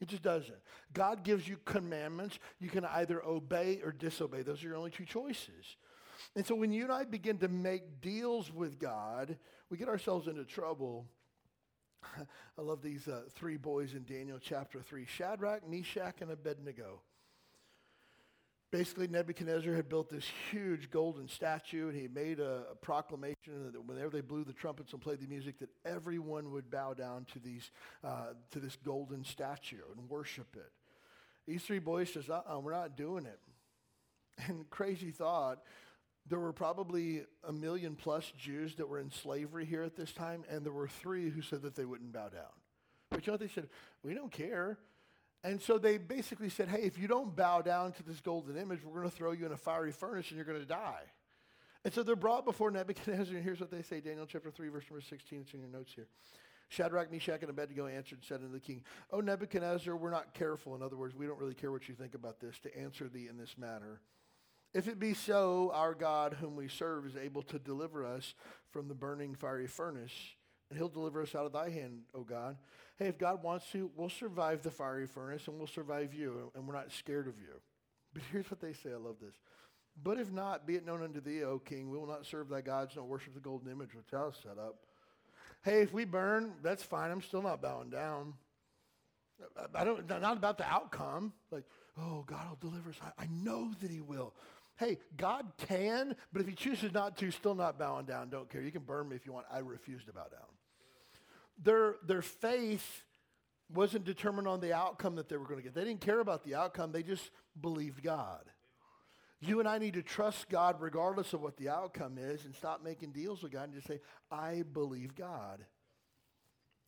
[0.00, 0.58] It just doesn't.
[0.92, 2.38] God gives you commandments.
[2.58, 4.42] You can either obey or disobey.
[4.42, 5.76] Those are your only two choices.
[6.34, 9.36] And so when you and I begin to make deals with God,
[9.70, 11.06] we get ourselves into trouble.
[12.58, 17.00] I love these uh, three boys in Daniel chapter 3 Shadrach, Meshach, and Abednego.
[18.72, 23.86] Basically, Nebuchadnezzar had built this huge golden statue, and he made a, a, proclamation that
[23.86, 27.38] whenever they blew the trumpets and played the music, that everyone would bow down to
[27.38, 27.70] these
[28.02, 30.72] uh, to this golden statue and worship it.
[31.46, 33.40] These three boys says, "Uh-uh, we're not doing it."
[34.48, 35.62] And crazy thought,
[36.28, 40.44] there were probably a million plus Jews that were in slavery here at this time,
[40.50, 42.52] and there were three who said that they wouldn't bow down.
[43.10, 43.68] But you know what they said?
[44.02, 44.78] We don't care.
[45.46, 48.82] And so they basically said, hey, if you don't bow down to this golden image,
[48.84, 51.04] we're going to throw you in a fiery furnace and you're going to die.
[51.84, 54.82] And so they're brought before Nebuchadnezzar, and here's what they say Daniel chapter 3, verse
[54.90, 55.42] number 16.
[55.42, 56.08] It's in your notes here.
[56.68, 58.82] Shadrach, Meshach, and Abednego answered and said unto the king,
[59.12, 60.74] O Nebuchadnezzar, we're not careful.
[60.74, 63.28] In other words, we don't really care what you think about this to answer thee
[63.30, 64.00] in this matter.
[64.74, 68.34] If it be so, our God, whom we serve, is able to deliver us
[68.72, 70.34] from the burning fiery furnace,
[70.70, 72.56] and he'll deliver us out of thy hand, O God.
[72.98, 76.66] Hey, if God wants to, we'll survive the fiery furnace and we'll survive you, and
[76.66, 77.60] we're not scared of you.
[78.12, 79.34] But here's what they say I love this.
[80.02, 82.60] But if not, be it known unto thee, O king, we will not serve thy
[82.60, 84.76] gods, nor worship the golden image which thou hast set up.
[85.62, 87.10] Hey, if we burn, that's fine.
[87.10, 88.34] I'm still not bowing down.
[89.74, 91.32] I don't, not about the outcome.
[91.50, 91.64] Like,
[91.98, 92.96] oh, God will deliver us.
[93.02, 94.34] I, I know that he will.
[94.78, 98.28] Hey, God can, but if he chooses not to, still not bowing down.
[98.28, 98.60] Don't care.
[98.62, 99.46] You can burn me if you want.
[99.50, 100.55] I refuse to bow down.
[101.62, 103.02] Their, their faith
[103.72, 105.74] wasn't determined on the outcome that they were going to get.
[105.74, 108.44] They didn't care about the outcome, they just believed God.
[109.40, 112.82] You and I need to trust God regardless of what the outcome is and stop
[112.82, 115.64] making deals with God and just say, I believe God.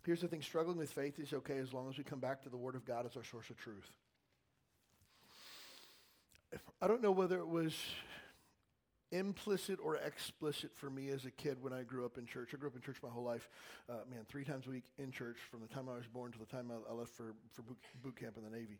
[0.04, 2.48] Here's the thing struggling with faith is okay as long as we come back to
[2.48, 3.90] the Word of God as our source of truth.
[6.80, 7.74] I don't know whether it was
[9.10, 12.50] implicit or explicit for me as a kid when I grew up in church.
[12.52, 13.48] I grew up in church my whole life.
[13.88, 16.38] Uh, man, three times a week in church from the time I was born to
[16.38, 18.78] the time I, I left for, for boot, boot camp in the Navy.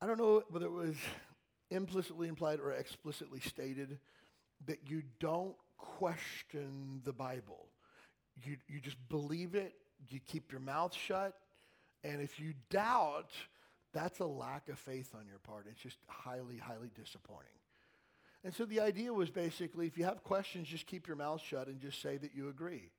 [0.00, 0.96] I don't know whether it was
[1.70, 3.98] implicitly implied or explicitly stated
[4.66, 7.66] that you don't question the Bible.
[8.44, 9.74] You, you just believe it,
[10.08, 11.34] you keep your mouth shut,
[12.04, 13.30] and if you doubt,
[13.92, 15.66] that's a lack of faith on your part.
[15.70, 17.48] It's just highly, highly disappointing.
[18.46, 21.66] And so the idea was basically if you have questions, just keep your mouth shut
[21.66, 22.92] and just say that you agree.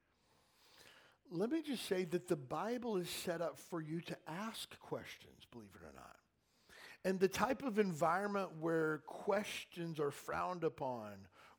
[1.31, 5.47] Let me just say that the Bible is set up for you to ask questions,
[5.49, 6.17] believe it or not.
[7.05, 11.13] And the type of environment where questions are frowned upon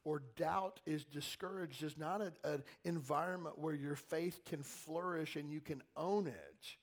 [0.05, 5.63] or doubt is discouraged is not an environment where your faith can flourish and you
[5.63, 6.77] can own it.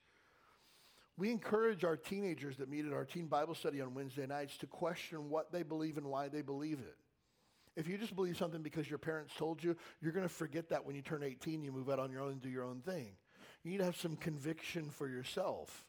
[1.18, 4.66] We encourage our teenagers that meet at our teen Bible study on Wednesday nights to
[4.66, 6.96] question what they believe and why they believe it.
[7.74, 10.84] If you just believe something because your parents told you, you're going to forget that
[10.84, 13.12] when you turn 18, you move out on your own and do your own thing.
[13.62, 15.84] You need to have some conviction for yourself.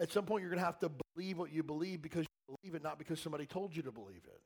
[0.00, 2.74] At some point, you're going to have to believe what you believe because you believe
[2.74, 4.40] it, not because somebody told you to believe it.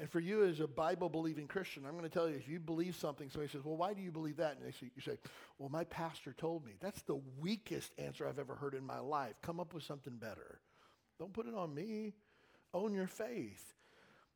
[0.00, 2.60] And for you as a Bible believing Christian, I'm going to tell you if you
[2.60, 4.56] believe something, somebody says, Well, why do you believe that?
[4.56, 5.18] And they say, you say,
[5.58, 6.72] Well, my pastor told me.
[6.80, 9.34] That's the weakest answer I've ever heard in my life.
[9.42, 10.60] Come up with something better.
[11.18, 12.14] Don't put it on me.
[12.72, 13.74] Own your faith.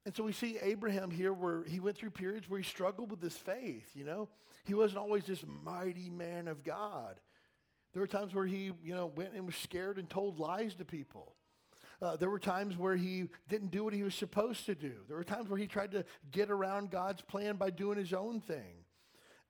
[0.05, 3.21] And so we see Abraham here where he went through periods where he struggled with
[3.21, 4.29] his faith, you know.
[4.65, 7.19] He wasn't always this mighty man of God.
[7.93, 10.85] There were times where he, you know, went and was scared and told lies to
[10.85, 11.35] people.
[12.03, 14.93] Uh, there were times where he didn't do what he was supposed to do.
[15.09, 18.41] There were times where he tried to get around God's plan by doing his own
[18.41, 18.85] thing.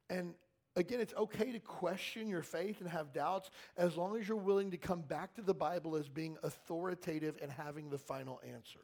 [0.08, 0.34] And
[0.76, 4.70] again, it's okay to question your faith and have doubts as long as you're willing
[4.70, 8.80] to come back to the Bible as being authoritative and having the final answer.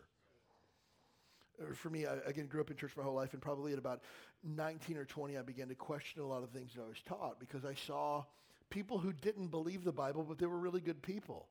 [1.60, 3.78] Uh, for me, I again grew up in church my whole life, and probably at
[3.78, 4.02] about
[4.42, 7.38] 19 or 20, I began to question a lot of things that I was taught
[7.38, 8.24] because I saw
[8.70, 11.46] people who didn't believe the Bible, but they were really good people.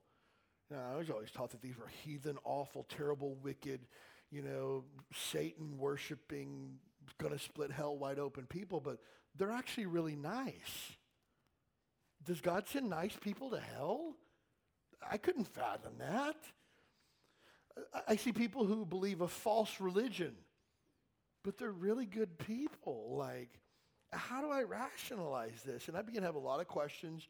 [0.71, 3.81] Now, I was always taught that these were heathen, awful, terrible, wicked,
[4.31, 6.77] you know, Satan worshiping,
[7.17, 8.99] going to split hell wide open people, but
[9.35, 10.95] they're actually really nice.
[12.23, 14.15] Does God send nice people to hell?
[15.09, 16.37] I couldn't fathom that.
[18.07, 20.35] I see people who believe a false religion,
[21.43, 23.15] but they're really good people.
[23.17, 23.59] Like,
[24.13, 25.89] how do I rationalize this?
[25.89, 27.27] And I began to have a lot of questions,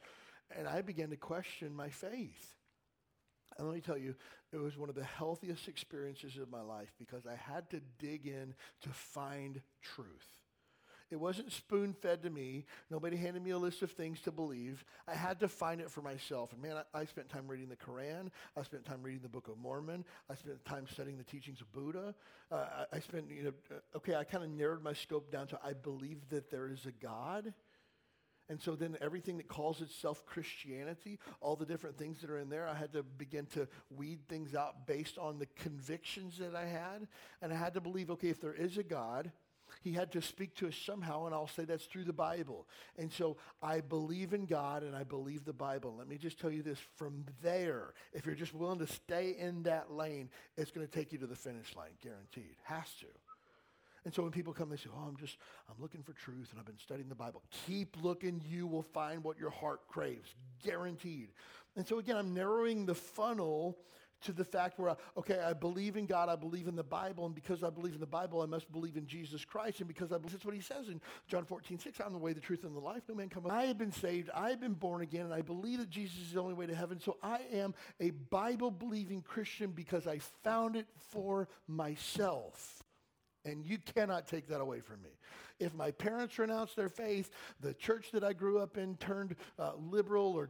[0.56, 2.61] and I began to question my faith.
[3.62, 4.16] And let me tell you,
[4.52, 8.26] it was one of the healthiest experiences of my life because I had to dig
[8.26, 10.26] in to find truth.
[11.12, 12.66] It wasn't spoon fed to me.
[12.90, 14.84] Nobody handed me a list of things to believe.
[15.08, 16.54] I had to find it for myself.
[16.54, 18.30] And man, I, I, spent time reading the Quran.
[18.58, 20.06] I spent time reading the Book of Mormon.
[20.28, 22.16] I spent time studying the teachings of Buddha.
[22.52, 22.56] Uh,
[22.92, 25.60] I, I, spent, you know, uh, okay, I kind of narrowed my scope down to
[25.64, 27.54] I believe that there is a God.
[28.50, 32.50] And so then everything that calls itself Christianity, all the different things that are in
[32.50, 36.66] there, I had to begin to weed things out based on the convictions that I
[36.66, 37.08] had.
[37.42, 39.32] And I had to believe, okay, if there is a God,
[39.82, 42.68] he had to speak to us somehow, and I'll say that's through the Bible.
[42.98, 45.96] And so I believe in God and I believe the Bible.
[45.98, 49.64] Let me just tell you this from there, if you're just willing to stay in
[49.64, 52.56] that lane, it's going to take you to the finish line, guaranteed.
[52.64, 53.08] Has to.
[54.04, 55.38] And so when people come, they say, Oh, I'm just,
[55.70, 57.44] I'm looking for truth and I've been studying the Bible.
[57.68, 60.34] Keep looking, you will find what your heart craves,
[60.64, 61.30] guaranteed.
[61.76, 63.78] And so again, I'm narrowing the funnel
[64.24, 67.26] to the fact where, I, okay, I believe in God, I believe in the Bible,
[67.26, 69.80] and because I believe in the Bible, I must believe in Jesus Christ.
[69.80, 72.34] And because I believe, that's what he says in John 14, 6, I'm the way,
[72.34, 73.02] the truth, and the life.
[73.10, 73.48] No man come.
[73.50, 76.34] I have been saved, I have been born again, and I believe that Jesus is
[76.34, 77.00] the only way to heaven.
[77.00, 82.81] So I am a Bible believing Christian because I found it for myself.
[83.44, 85.10] And you cannot take that away from me.
[85.60, 89.72] If my parents renounced their faith, the church that I grew up in turned uh,
[89.78, 90.50] liberal or,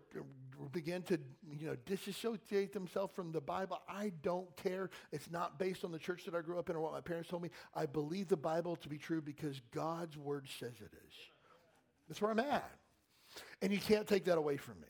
[0.59, 1.17] or began to
[1.57, 4.89] you know, disassociate themselves from the Bible, I don't care.
[5.11, 7.29] It's not based on the church that I grew up in or what my parents
[7.29, 7.49] told me.
[7.73, 11.13] I believe the Bible to be true because God's word says it is.
[12.07, 12.69] That's where I'm at.
[13.61, 14.87] And you can't take that away from me.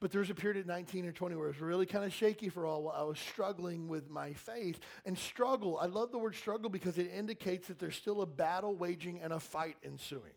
[0.00, 2.12] But there was a period at 19 or 20 where it was really kind of
[2.12, 4.78] shaky for all while I was struggling with my faith.
[5.04, 8.76] And struggle, I love the word struggle because it indicates that there's still a battle
[8.76, 10.34] waging and a fight ensuing.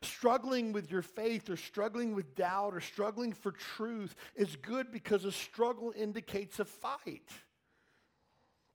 [0.00, 5.24] Struggling with your faith or struggling with doubt or struggling for truth is good because
[5.24, 7.28] a struggle indicates a fight.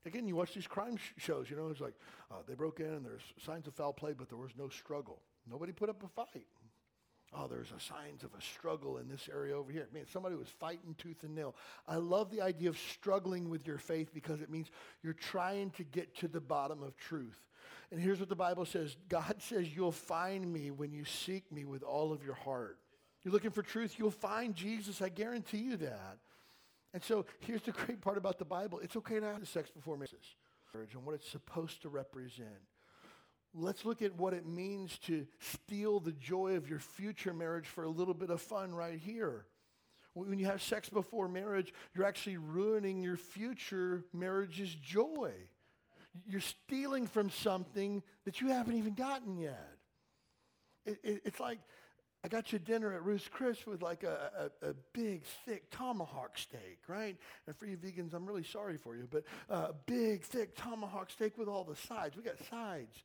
[0.05, 1.95] Again, you watch these crime sh- shows, you know, it's like
[2.31, 5.19] uh, they broke in and there's signs of foul play, but there was no struggle.
[5.49, 6.47] Nobody put up a fight.
[7.33, 9.87] Oh, there's a signs of a struggle in this area over here.
[9.89, 11.55] I mean, somebody was fighting tooth and nail.
[11.87, 14.71] I love the idea of struggling with your faith because it means
[15.03, 17.39] you're trying to get to the bottom of truth.
[17.91, 21.65] And here's what the Bible says God says, You'll find me when you seek me
[21.65, 22.79] with all of your heart.
[23.23, 25.01] You're looking for truth, you'll find Jesus.
[25.01, 26.17] I guarantee you that.
[26.93, 29.97] And so here's the great part about the Bible it's okay to have sex before
[29.97, 32.47] marriage and what it's supposed to represent.
[33.53, 37.83] Let's look at what it means to steal the joy of your future marriage for
[37.83, 39.45] a little bit of fun right here.
[40.13, 45.31] When you have sex before marriage, you're actually ruining your future marriage's joy.
[46.27, 49.77] You're stealing from something that you haven't even gotten yet.
[50.85, 51.59] It, it, it's like
[52.23, 56.37] I got you dinner at Ruth's Chris with like a, a, a, big, thick tomahawk
[56.37, 57.15] steak, right?
[57.47, 61.11] And for you vegans, I'm really sorry for you, but a uh, big, thick tomahawk
[61.11, 62.17] steak with all the sides.
[62.17, 63.03] We got sides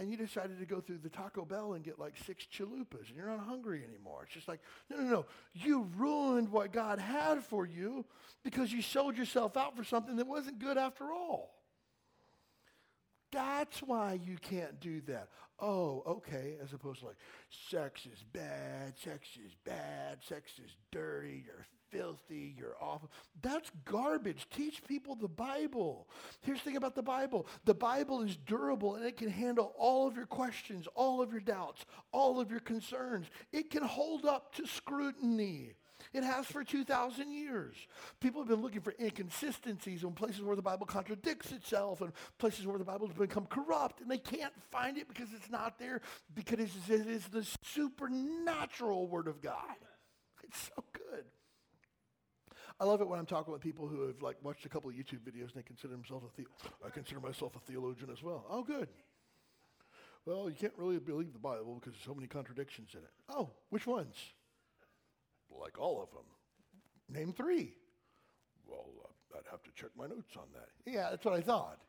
[0.00, 3.16] and you decided to go through the Taco Bell and get like six chalupas, and
[3.16, 4.22] you're not hungry anymore.
[4.24, 5.26] It's just like, no, no, no.
[5.52, 8.06] You ruined what God had for you
[8.42, 11.54] because you sold yourself out for something that wasn't good after all.
[13.30, 15.28] That's why you can't do that.
[15.60, 17.18] Oh, okay, as opposed to like,
[17.70, 23.10] sex is bad, sex is bad, sex is dirty, you're filthy, you're awful.
[23.42, 24.46] That's garbage.
[24.54, 26.08] Teach people the Bible.
[26.42, 30.06] Here's the thing about the Bible the Bible is durable and it can handle all
[30.06, 33.26] of your questions, all of your doubts, all of your concerns.
[33.52, 35.74] It can hold up to scrutiny.
[36.12, 37.76] It has for 2,000 years.
[38.20, 42.66] People have been looking for inconsistencies in places where the Bible contradicts itself and places
[42.66, 46.00] where the Bible has become corrupt, and they can't find it because it's not there,
[46.34, 49.76] because it is the supernatural Word of God.
[50.42, 51.24] It's so good.
[52.80, 54.96] I love it when I'm talking with people who have like watched a couple of
[54.96, 56.48] YouTube videos and they consider themselves a the-
[56.84, 58.46] I consider myself a theologian as well.
[58.48, 58.88] Oh, good.
[60.24, 63.10] Well, you can't really believe the Bible because there's so many contradictions in it.
[63.28, 64.14] Oh, which ones?
[65.50, 66.24] Like all of them.
[67.14, 67.74] Name three.
[68.66, 70.68] Well, uh, I'd have to check my notes on that.
[70.90, 71.80] Yeah, that's what I thought.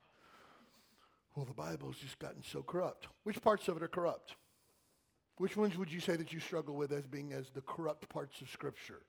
[1.36, 3.08] Well, the Bible's just gotten so corrupt.
[3.24, 4.36] Which parts of it are corrupt?
[5.38, 8.42] Which ones would you say that you struggle with as being as the corrupt parts
[8.42, 9.04] of Scripture?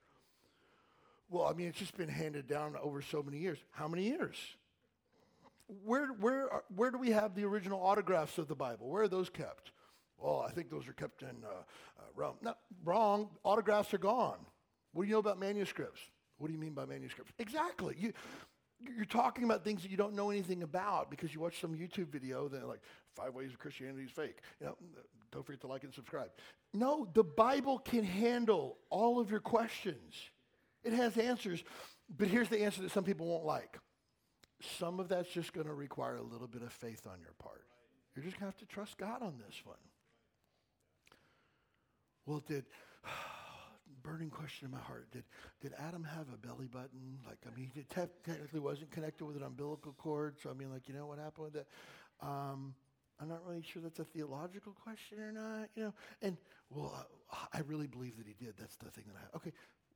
[1.32, 3.58] Well, I mean, it's just been handed down over so many years.
[3.70, 4.36] How many years?
[5.82, 8.90] Where, where, where do we have the original autographs of the Bible?
[8.90, 9.72] Where are those kept?
[10.18, 12.36] Well, I think those are kept in uh, uh, Rome.
[12.42, 12.52] No,
[12.84, 13.30] wrong.
[13.44, 14.36] Autographs are gone.
[14.92, 16.00] What do you know about manuscripts?
[16.36, 17.32] What do you mean by manuscripts?
[17.38, 17.96] Exactly.
[17.98, 18.12] You,
[18.94, 22.08] you're talking about things that you don't know anything about because you watch some YouTube
[22.08, 22.80] video that like
[23.16, 24.36] five ways of Christianity is fake.
[24.60, 24.76] You know,
[25.30, 26.28] don't forget to like and subscribe.
[26.74, 30.14] No, the Bible can handle all of your questions.
[30.84, 31.62] It has answers,
[32.16, 33.78] but here's the answer that some people won't like.
[34.78, 37.64] Some of that's just going to require a little bit of faith on your part.
[38.14, 39.76] You're just going to have to trust God on this one.
[42.26, 42.64] Well, did
[44.02, 45.10] burning question in my heart?
[45.10, 45.24] Did
[45.60, 47.18] did Adam have a belly button?
[47.26, 50.36] Like, I mean, he te- technically wasn't connected with an umbilical cord.
[50.42, 51.66] So I mean, like, you know what happened with that?
[52.20, 52.74] Um,
[53.20, 55.68] I'm not really sure that's a theological question or not.
[55.74, 56.36] You know, and
[56.70, 58.54] well, uh, I really believe that he did.
[58.58, 59.52] That's the thing that I okay.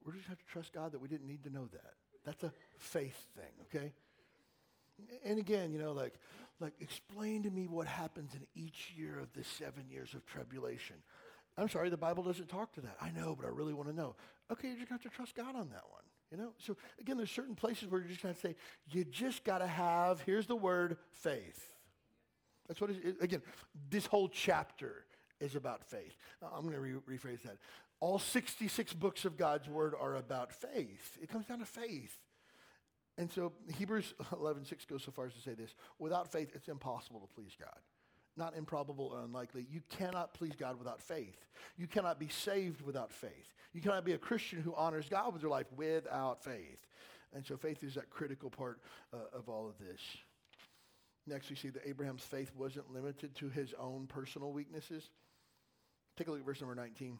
[0.06, 1.94] We just have to trust God that we didn't need to know that.
[2.24, 3.92] That's a faith thing, okay?
[5.24, 6.14] And again, you know, like,
[6.60, 10.96] like explain to me what happens in each year of the seven years of tribulation.
[11.58, 12.96] I'm sorry, the Bible doesn't talk to that.
[13.00, 14.14] I know, but I really want to know.
[14.50, 16.02] Okay, you just have to trust God on that one.
[16.30, 18.56] You know, so again, there's certain places where you're just have to say,
[18.90, 20.20] you just got to have.
[20.22, 21.72] Here's the word faith.
[22.68, 23.14] That's what it is.
[23.20, 23.42] Again,
[23.90, 25.04] this whole chapter
[25.40, 26.16] is about faith.
[26.42, 27.58] I'm going to re- rephrase that.
[28.00, 31.18] All 66 books of God's word are about faith.
[31.22, 32.16] It comes down to faith.
[33.18, 37.20] And so Hebrews 11:6 goes so far as to say this, without faith it's impossible
[37.20, 37.78] to please God.
[38.36, 39.66] Not improbable or unlikely.
[39.70, 41.46] You cannot please God without faith.
[41.78, 43.54] You cannot be saved without faith.
[43.72, 46.86] You cannot be a Christian who honors God with your life without faith.
[47.34, 48.80] And so faith is that critical part
[49.14, 50.00] uh, of all of this.
[51.26, 55.10] Next, we see that Abraham's faith wasn't limited to his own personal weaknesses.
[56.16, 57.18] Take a look at verse number 19.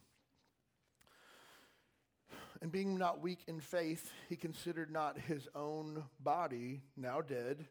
[2.61, 7.67] And being not weak in faith, he considered not his own body, now dead,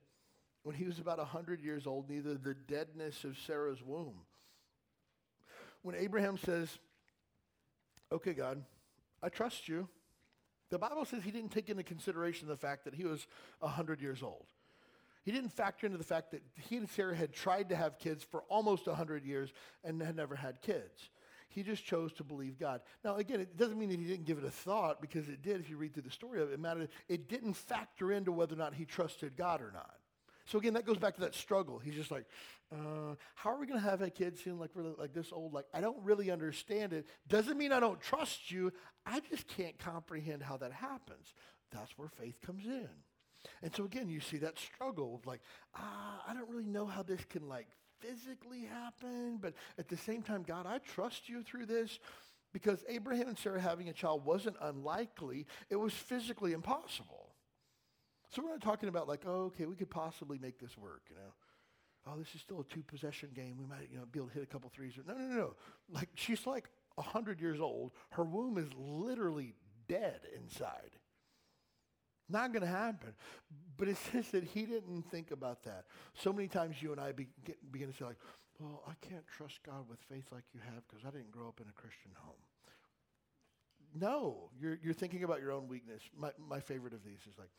[0.63, 4.21] when he was about a 100 years old, neither the deadness of Sarah's womb.
[5.81, 6.79] When Abraham says,
[8.11, 8.63] Okay, God,
[9.21, 9.87] I trust you,
[10.69, 13.27] the Bible says he didn't take into consideration the fact that he was
[13.61, 14.45] a 100 years old.
[15.23, 18.23] He didn't factor into the fact that he and Sarah had tried to have kids
[18.23, 19.51] for almost 100 years
[19.83, 21.09] and had never had kids.
[21.55, 22.81] He just chose to believe God.
[23.03, 25.61] Now, again, it doesn't mean that he didn't give it a thought because it did.
[25.61, 26.89] If you read through the story of it, it mattered.
[27.07, 29.95] It didn't factor into whether or not he trusted God or not.
[30.47, 31.79] So again, that goes back to that struggle.
[31.79, 32.25] He's just like,
[32.73, 35.53] uh, how are we going to have a kid soon, like really, like this old?
[35.53, 37.07] Like I don't really understand it.
[37.29, 38.73] Doesn't mean I don't trust you.
[39.05, 41.33] I just can't comprehend how that happens.
[41.71, 42.89] That's where faith comes in.
[43.63, 45.39] And so again, you see that struggle of like,
[45.73, 47.67] ah, I don't really know how this can like
[47.99, 51.99] physically happen, but at the same time, God, I trust you through this
[52.53, 57.33] because Abraham and Sarah having a child wasn't unlikely, it was physically impossible.
[58.29, 61.15] So we're not talking about like, oh, okay, we could possibly make this work, you
[61.15, 61.33] know.
[62.07, 63.57] Oh, this is still a two possession game.
[63.57, 64.93] We might, you know, be able to hit a couple threes.
[65.07, 65.53] No, no, no, no.
[65.89, 67.91] Like she's like 100 years old.
[68.11, 69.53] Her womb is literally
[69.87, 70.91] dead inside.
[72.29, 73.13] Not going to happen.
[73.77, 75.85] But it says that he didn't think about that.
[76.13, 78.19] So many times you and I be, get, begin to say, like,
[78.59, 81.59] well, I can't trust God with faith like you have because I didn't grow up
[81.59, 82.35] in a Christian home.
[83.97, 86.01] No, you're, you're thinking about your own weakness.
[86.17, 87.49] My, my favorite of these is like,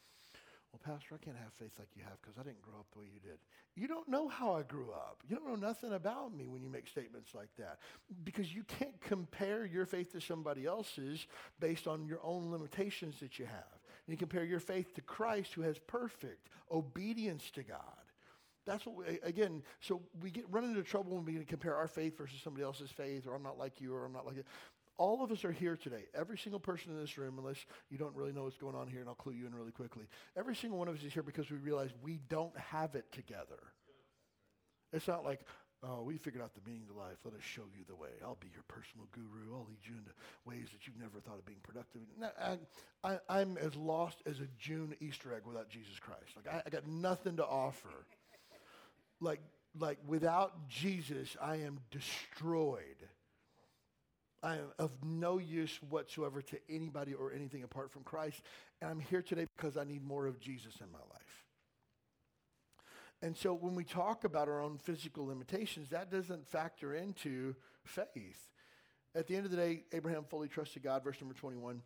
[0.72, 3.00] well, Pastor, I can't have faith like you have because I didn't grow up the
[3.00, 3.38] way you did.
[3.74, 5.22] You don't know how I grew up.
[5.28, 7.78] You don't know nothing about me when you make statements like that
[8.24, 11.26] because you can't compare your faith to somebody else's
[11.60, 13.80] based on your own limitations that you have.
[14.06, 17.80] You compare your faith to Christ who has perfect obedience to God.
[18.66, 22.18] That's what we, again, so we get run into trouble when we compare our faith
[22.18, 24.46] versus somebody else's faith, or I'm not like you, or I'm not like it.
[24.98, 26.04] All of us are here today.
[26.14, 29.00] Every single person in this room, unless you don't really know what's going on here,
[29.00, 30.06] and I'll clue you in really quickly.
[30.36, 33.58] Every single one of us is here because we realize we don't have it together.
[34.92, 35.40] It's not like,
[35.82, 37.16] Oh, we figured out the meaning of life.
[37.24, 38.08] Let us show you the way.
[38.24, 39.54] I'll be your personal guru.
[39.54, 40.10] I'll lead you into
[40.44, 42.00] ways that you've never thought of being productive.
[43.04, 46.32] I, am as lost as a June Easter egg without Jesus Christ.
[46.34, 48.06] Like I, I got nothing to offer.
[49.20, 49.40] Like,
[49.78, 52.82] like without Jesus, I am destroyed.
[54.42, 58.40] I am of no use whatsoever to anybody or anything apart from Christ.
[58.80, 61.15] And I'm here today because I need more of Jesus in my life.
[63.22, 67.54] And so when we talk about our own physical limitations, that doesn't factor into
[67.84, 68.50] faith.
[69.14, 71.80] At the end of the day, Abraham fully trusted God, verse number 21.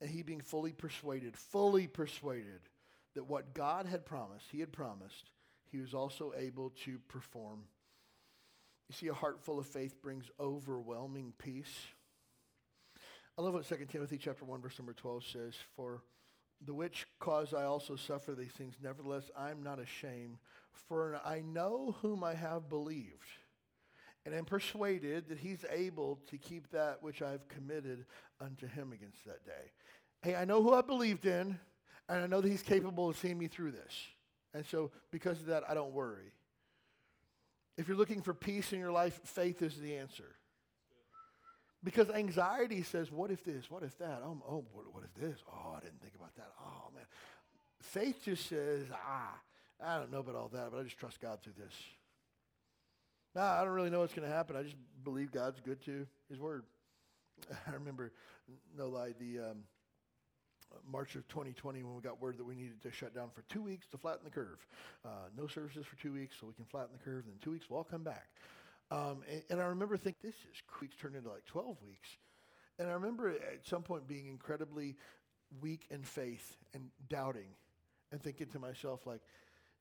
[0.00, 2.60] And he being fully persuaded, fully persuaded
[3.14, 5.30] that what God had promised, he had promised,
[5.70, 7.60] he was also able to perform.
[8.88, 11.86] You see, a heart full of faith brings overwhelming peace.
[13.38, 16.02] I love what 2 Timothy chapter 1, verse number 12 says, For
[16.64, 18.74] the which cause I also suffer these things.
[18.82, 20.38] Nevertheless, I'm not ashamed,
[20.88, 23.28] for I know whom I have believed,
[24.24, 28.06] and am persuaded that he's able to keep that which I've committed
[28.40, 29.72] unto him against that day.
[30.22, 31.58] Hey, I know who I believed in,
[32.08, 33.94] and I know that he's capable of seeing me through this.
[34.54, 36.32] And so, because of that, I don't worry.
[37.78, 40.36] If you're looking for peace in your life, faith is the answer.
[41.84, 43.70] Because anxiety says, what if this?
[43.70, 44.22] What if that?
[44.24, 45.38] Oh, oh what, if this?
[45.48, 46.50] Oh, I didn't think about that.
[46.60, 47.04] Oh, man.
[47.80, 49.34] Faith just says, ah,
[49.84, 51.74] I don't know about all that, but I just trust God through this.
[53.34, 54.54] Nah, I don't really know what's going to happen.
[54.54, 56.64] I just believe God's good to His Word.
[57.66, 58.12] I remember,
[58.76, 59.64] no lie, the um,
[60.90, 63.62] March of 2020 when we got word that we needed to shut down for two
[63.62, 64.58] weeks to flatten the curve.
[65.04, 67.24] Uh, no services for two weeks so we can flatten the curve.
[67.26, 68.28] Then two weeks we'll all come back.
[68.92, 72.10] Um, and, and, I remember thinking, this is weeks turned into like 12 weeks.
[72.78, 74.96] And I remember at some point being incredibly
[75.62, 77.48] weak in faith and doubting
[78.10, 79.22] and thinking to myself, like,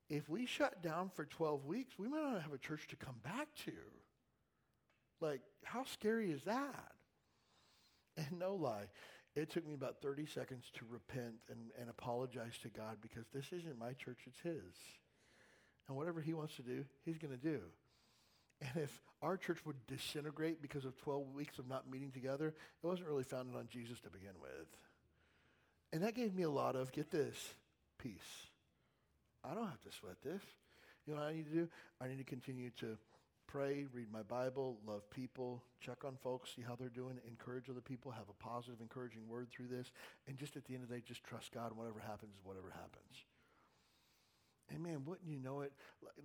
[0.09, 3.15] if we shut down for 12 weeks, we might not have a church to come
[3.21, 3.73] back to.
[5.19, 6.91] Like, how scary is that?
[8.17, 8.87] And no lie,
[9.35, 13.47] it took me about 30 seconds to repent and, and apologize to God because this
[13.51, 14.75] isn't my church, it's His.
[15.87, 17.61] And whatever He wants to do, He's going to do.
[18.61, 22.87] And if our church would disintegrate because of 12 weeks of not meeting together, it
[22.87, 24.67] wasn't really founded on Jesus to begin with.
[25.93, 27.35] And that gave me a lot of, get this,
[27.97, 28.47] peace.
[29.43, 30.41] I don't have to sweat this.
[31.05, 31.67] You know what I need to do?
[31.99, 32.97] I need to continue to
[33.47, 37.81] pray, read my Bible, love people, check on folks, see how they're doing, encourage other
[37.81, 39.91] people, have a positive, encouraging word through this,
[40.27, 41.73] and just at the end of the day, just trust God.
[41.75, 43.25] Whatever happens, is whatever happens.
[44.71, 45.73] And man, wouldn't you know it?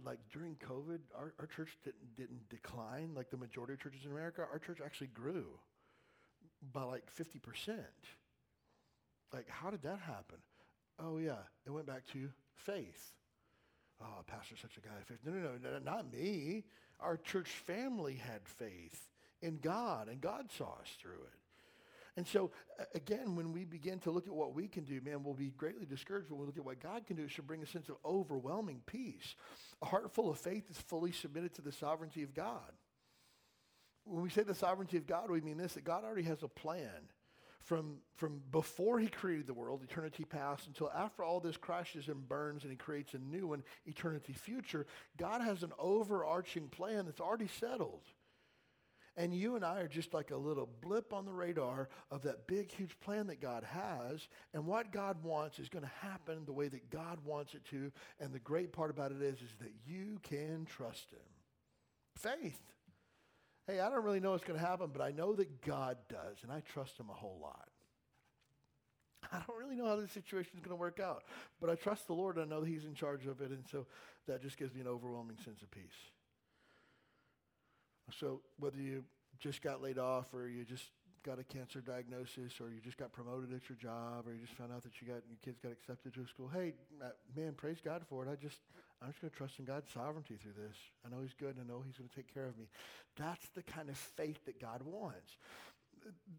[0.04, 4.12] Like, during COVID, our, our church didn't, didn't decline like the majority of churches in
[4.12, 4.44] America.
[4.50, 5.46] Our church actually grew
[6.72, 7.76] by like 50%.
[9.32, 10.38] Like, how did that happen?
[10.98, 13.12] Oh, yeah, it went back to faith.
[14.00, 15.18] Oh, pastor's such a guy of faith.
[15.24, 16.64] No, no, no, not me.
[17.00, 19.08] Our church family had faith
[19.42, 21.35] in God, and God saw us through it.
[22.16, 22.50] And so,
[22.94, 25.84] again, when we begin to look at what we can do, man, we'll be greatly
[25.84, 27.24] discouraged when we look at what God can do.
[27.24, 29.34] It should bring a sense of overwhelming peace.
[29.82, 32.72] A heart full of faith is fully submitted to the sovereignty of God.
[34.04, 36.48] When we say the sovereignty of God, we mean this that God already has a
[36.48, 37.10] plan
[37.66, 42.28] from, from before he created the world, eternity past, until after all this crashes and
[42.28, 44.86] burns and he creates a new one, eternity future,
[45.16, 48.04] God has an overarching plan that's already settled.
[49.18, 52.46] And you and I are just like a little blip on the radar of that
[52.46, 54.28] big, huge plan that God has.
[54.52, 57.90] And what God wants is going to happen the way that God wants it to.
[58.20, 61.18] And the great part about it is, is that you can trust him.
[62.16, 62.60] Faith.
[63.66, 66.36] Hey, I don't really know what's going to happen, but I know that God does,
[66.42, 67.68] and I trust him a whole lot.
[69.32, 71.24] I don't really know how this situation is going to work out,
[71.60, 73.64] but I trust the Lord and I know that He's in charge of it, and
[73.70, 73.86] so
[74.28, 76.12] that just gives me an overwhelming sense of peace.
[78.12, 79.04] So whether you
[79.38, 80.90] just got laid off or you just
[81.24, 84.54] got a cancer diagnosis or you just got promoted at your job or you just
[84.54, 87.52] found out that you got your kids got accepted to a school, hey, uh, man,
[87.52, 88.30] praise God for it.
[88.30, 88.58] I just
[89.02, 90.76] I'm just going to trust in God's sovereignty through this.
[91.04, 92.66] I know He's good and I know He's going to take care of me.
[93.16, 95.36] That's the kind of faith that God wants.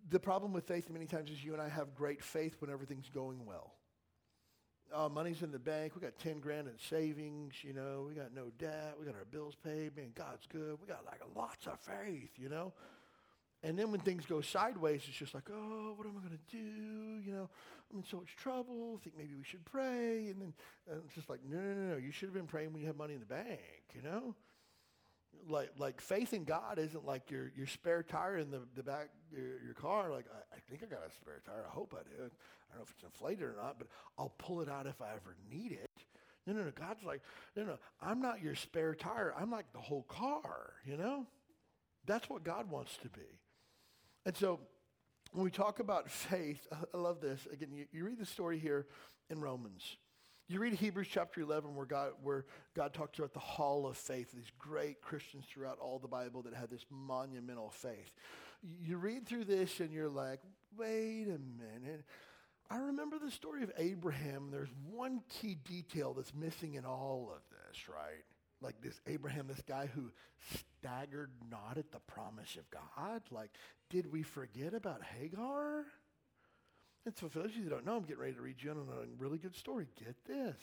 [0.09, 3.09] The problem with faith many times is you and I have great faith when everything's
[3.09, 3.73] going well.
[4.93, 5.93] Uh, money's in the bank.
[5.95, 7.53] We got 10 grand in savings.
[7.61, 8.95] You know, we got no debt.
[8.99, 9.95] We got our bills paid.
[9.95, 10.77] Man, God's good.
[10.81, 12.73] We got like lots of faith, you know.
[13.63, 16.55] And then when things go sideways, it's just like, oh, what am I going to
[16.55, 17.21] do?
[17.25, 17.49] You know,
[17.91, 18.97] I'm in so much trouble.
[18.99, 20.29] I think maybe we should pray.
[20.29, 20.53] And then
[20.89, 21.97] uh, it's just like, no, no, no, no.
[21.97, 24.35] You should have been praying when you had money in the bank, you know?
[25.47, 29.09] Like, like faith in God isn't like your, your spare tire in the, the back
[29.31, 30.11] your, your car.
[30.11, 31.65] Like, I, I think I got a spare tire.
[31.67, 32.15] I hope I do.
[32.17, 32.29] I don't
[32.77, 35.71] know if it's inflated or not, but I'll pull it out if I ever need
[35.71, 35.89] it.
[36.45, 36.71] No, no, no.
[36.71, 37.21] God's like,
[37.55, 37.77] no, no.
[38.01, 39.33] I'm not your spare tire.
[39.39, 41.25] I'm like the whole car, you know?
[42.05, 43.39] That's what God wants to be.
[44.25, 44.59] And so
[45.33, 47.47] when we talk about faith, I love this.
[47.51, 48.87] Again, you, you read the story here
[49.29, 49.97] in Romans.
[50.49, 54.31] You read Hebrews chapter 11 where God, where God talks about the hall of faith,
[54.31, 58.11] these great Christians throughout all the Bible that had this monumental faith.
[58.63, 60.39] You read through this and you're like,
[60.77, 62.05] wait a minute.
[62.69, 64.47] I remember the story of Abraham.
[64.49, 68.23] There's one key detail that's missing in all of this, right?
[68.61, 70.11] Like this Abraham, this guy who
[70.79, 73.21] staggered not at the promise of God.
[73.31, 73.51] Like,
[73.89, 75.83] did we forget about Hagar?
[77.07, 78.69] And so, for those of you that don't know, I'm getting ready to read you
[78.69, 79.87] on a really good story.
[79.97, 80.57] Get this.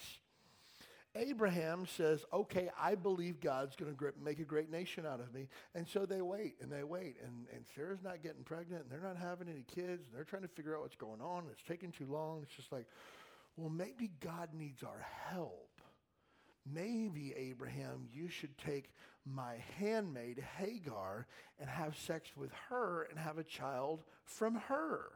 [1.16, 5.48] Abraham says, okay, I believe God's going to make a great nation out of me.
[5.74, 7.16] And so they wait and they wait.
[7.24, 10.02] And, and Sarah's not getting pregnant and they're not having any kids.
[10.06, 11.44] And they're trying to figure out what's going on.
[11.50, 12.40] It's taking too long.
[12.42, 12.88] It's just like,
[13.56, 15.80] well, maybe God needs our help.
[16.70, 18.92] Maybe, Abraham, you should take
[19.24, 21.26] my handmaid Hagar
[21.58, 25.12] and have sex with her and have a child from her.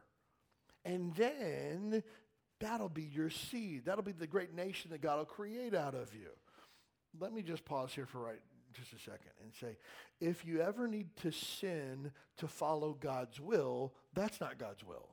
[0.85, 2.03] And then
[2.59, 3.85] that'll be your seed.
[3.85, 6.29] That'll be the great nation that God will create out of you.
[7.19, 8.39] Let me just pause here for right
[8.73, 9.77] just a second and say,
[10.21, 15.09] if you ever need to sin to follow God's will, that's not God's will.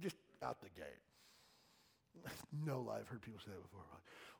[0.00, 2.32] Just out the gate.
[2.66, 3.82] no lie, I've heard people say that before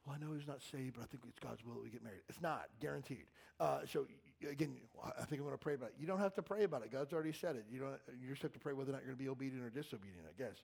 [0.05, 2.03] well, I know he's not saved, but I think it's God's will that we get
[2.03, 2.23] married.
[2.29, 3.27] It's not, guaranteed.
[3.61, 4.07] Uh, so
[4.51, 5.95] again, I think I'm going to pray about it.
[5.99, 6.93] You don't have to pray about it.
[6.93, 7.65] God's already said it.
[7.71, 7.95] You don't.
[8.21, 10.27] You just have to pray whether or not you're going to be obedient or disobedient,
[10.29, 10.63] I guess.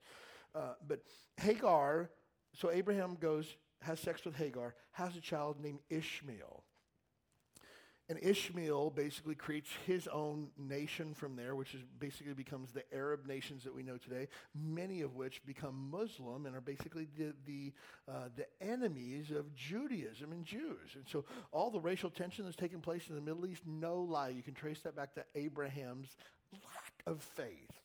[0.55, 1.01] Uh, but
[1.37, 2.11] Hagar,
[2.55, 6.65] so Abraham goes, has sex with Hagar, has a child named Ishmael.
[8.11, 13.27] And Ishmael basically creates his own nation from there, which is basically becomes the Arab
[13.27, 17.73] nations that we know today, many of which become Muslim and are basically the, the,
[18.11, 20.95] uh, the enemies of Judaism and Jews.
[20.95, 24.31] And so all the racial tension that's taking place in the Middle East, no lie,
[24.31, 26.17] you can trace that back to Abraham's
[26.53, 27.79] lack of faith.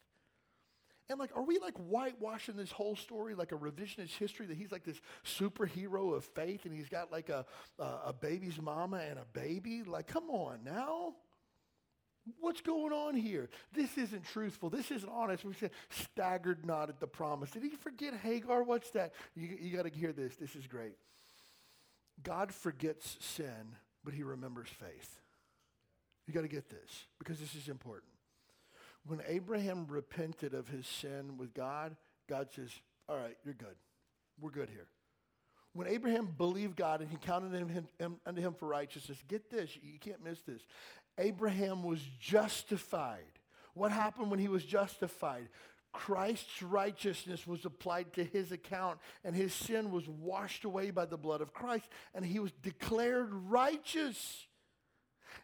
[1.14, 4.72] And like, are we like whitewashing this whole story like a revisionist history that he's
[4.72, 7.46] like this superhero of faith and he's got like a,
[7.78, 9.84] a, a baby's mama and a baby?
[9.84, 11.14] Like, come on now.
[12.40, 13.52] What's going on here?
[13.74, 14.72] This isn't truthful.
[14.72, 15.46] This isn't honest.
[15.46, 17.52] We said, staggered not at the promise.
[17.52, 18.64] Did he forget Hagar?
[18.64, 19.14] What's that?
[19.36, 20.36] You, you got to hear this.
[20.36, 20.96] This is great.
[22.24, 25.20] God forgets sin, but he remembers faith.
[26.26, 28.13] You got to get this because this is important.
[29.06, 31.96] When Abraham repented of his sin with God,
[32.30, 32.70] God says,
[33.10, 33.76] All right, you're good.
[34.40, 34.88] We're good here.
[35.74, 39.72] When Abraham believed God and he counted him, him, unto him for righteousness, get this,
[39.82, 40.62] you can't miss this.
[41.18, 43.40] Abraham was justified.
[43.74, 45.50] What happened when he was justified?
[45.92, 51.18] Christ's righteousness was applied to his account, and his sin was washed away by the
[51.18, 54.48] blood of Christ, and he was declared righteous.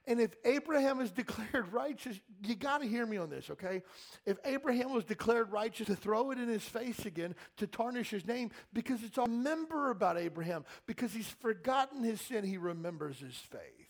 [0.07, 3.81] And if Abraham is declared righteous, you got to hear me on this, okay?
[4.25, 8.25] If Abraham was declared righteous, to throw it in his face again, to tarnish his
[8.25, 13.35] name, because it's all remember about Abraham, because he's forgotten his sin, he remembers his
[13.35, 13.89] faith.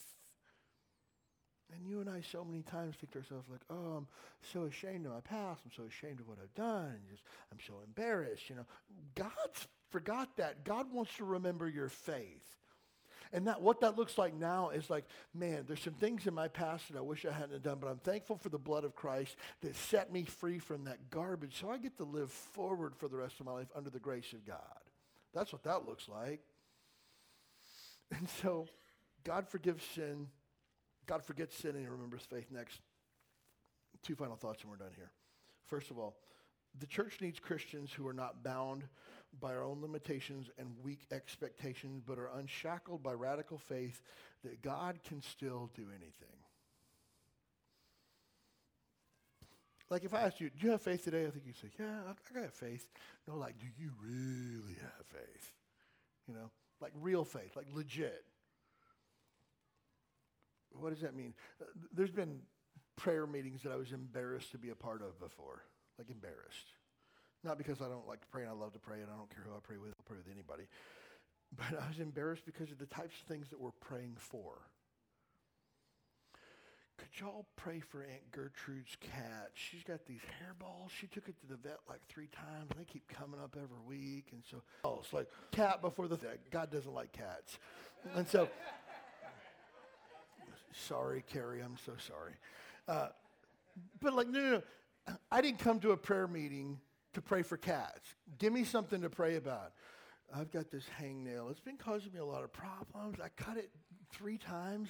[1.73, 4.07] And you and I so many times think to ourselves like, oh, I'm
[4.53, 5.61] so ashamed of my past.
[5.65, 6.97] I'm so ashamed of what I've done.
[7.09, 8.49] Just, I'm so embarrassed.
[8.49, 8.65] You know,
[9.15, 10.65] God's forgot that.
[10.65, 12.59] God wants to remember your faith.
[13.32, 15.05] And that what that looks like now is like,
[15.36, 17.99] man, there's some things in my past that I wish I hadn't done, but I'm
[17.99, 21.59] thankful for the blood of Christ that set me free from that garbage.
[21.59, 24.34] So I get to live forward for the rest of my life under the grace
[24.34, 24.57] of God.
[25.34, 26.41] That's what that looks like.
[28.17, 28.65] And so
[29.23, 30.30] God forgives sin.
[31.05, 32.47] God forgets sin and he remembers faith.
[32.49, 32.80] Next,
[34.01, 35.11] two final thoughts and we're done here.
[35.67, 36.15] First of all,
[36.80, 38.86] the church needs Christians who are not bound
[39.39, 44.01] by our own limitations and weak expectations, but are unshackled by radical faith
[44.43, 46.36] that God can still do anything.
[49.89, 51.25] Like if I asked you, do you have faith today?
[51.25, 52.88] I think you'd say, yeah, I, got faith.
[53.27, 55.51] No, like, do you really have faith?
[56.27, 58.23] You know, like real faith, like legit.
[60.73, 61.34] What does that mean?
[61.59, 62.39] Uh, there's been
[62.95, 65.63] prayer meetings that I was embarrassed to be a part of before,
[65.97, 66.67] like embarrassed.
[67.43, 69.29] Not because I don't like to pray and I love to pray and I don't
[69.29, 70.67] care who I pray with, I'll pray with anybody.
[71.55, 74.53] But I was embarrassed because of the types of things that we're praying for.
[76.99, 79.51] Could y'all pray for Aunt Gertrude's cat?
[79.53, 80.89] She's got these hairballs.
[80.89, 82.71] She took it to the vet like three times.
[82.77, 84.27] They keep coming up every week.
[84.33, 86.51] And so, oh, it's like cat before the vet.
[86.51, 87.57] God doesn't like cats.
[88.15, 88.49] And so,
[90.73, 92.33] sorry, Carrie, I'm so sorry.
[92.85, 93.09] Uh,
[94.01, 94.51] but like, no, no,
[95.07, 95.15] no.
[95.31, 96.79] I didn't come to a prayer meeting
[97.14, 98.16] to pray for cats.
[98.38, 99.74] Give me something to pray about.
[100.34, 101.49] I've got this hangnail.
[101.49, 103.20] It's been causing me a lot of problems.
[103.24, 103.72] I cut it
[104.12, 104.89] three times.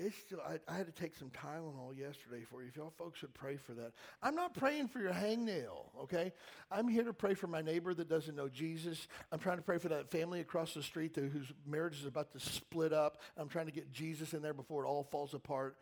[0.00, 2.68] It's still, I, I, had to take some Tylenol yesterday for you.
[2.68, 3.94] If y'all folks would pray for that.
[4.22, 6.32] I'm not praying for your hangnail, okay?
[6.70, 9.08] I'm here to pray for my neighbor that doesn't know Jesus.
[9.32, 12.38] I'm trying to pray for that family across the street whose marriage is about to
[12.38, 13.20] split up.
[13.36, 15.76] I'm trying to get Jesus in there before it all falls apart.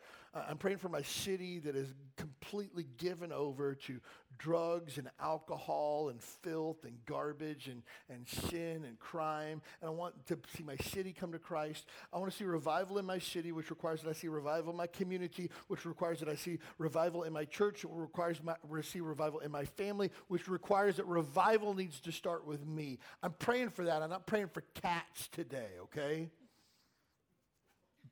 [0.49, 4.01] I'm praying for my city that is completely given over to
[4.39, 9.63] drugs and alcohol and filth and garbage and, and sin and crime.
[9.81, 11.87] And I want to see my city come to Christ.
[12.13, 14.77] I want to see revival in my city, which requires that I see revival in
[14.77, 19.01] my community, which requires that I see revival in my church, which requires my, see
[19.01, 22.99] revival in my family, which requires that revival needs to start with me.
[23.23, 24.03] I'm praying for that.
[24.03, 26.29] I'm not praying for cats today, okay?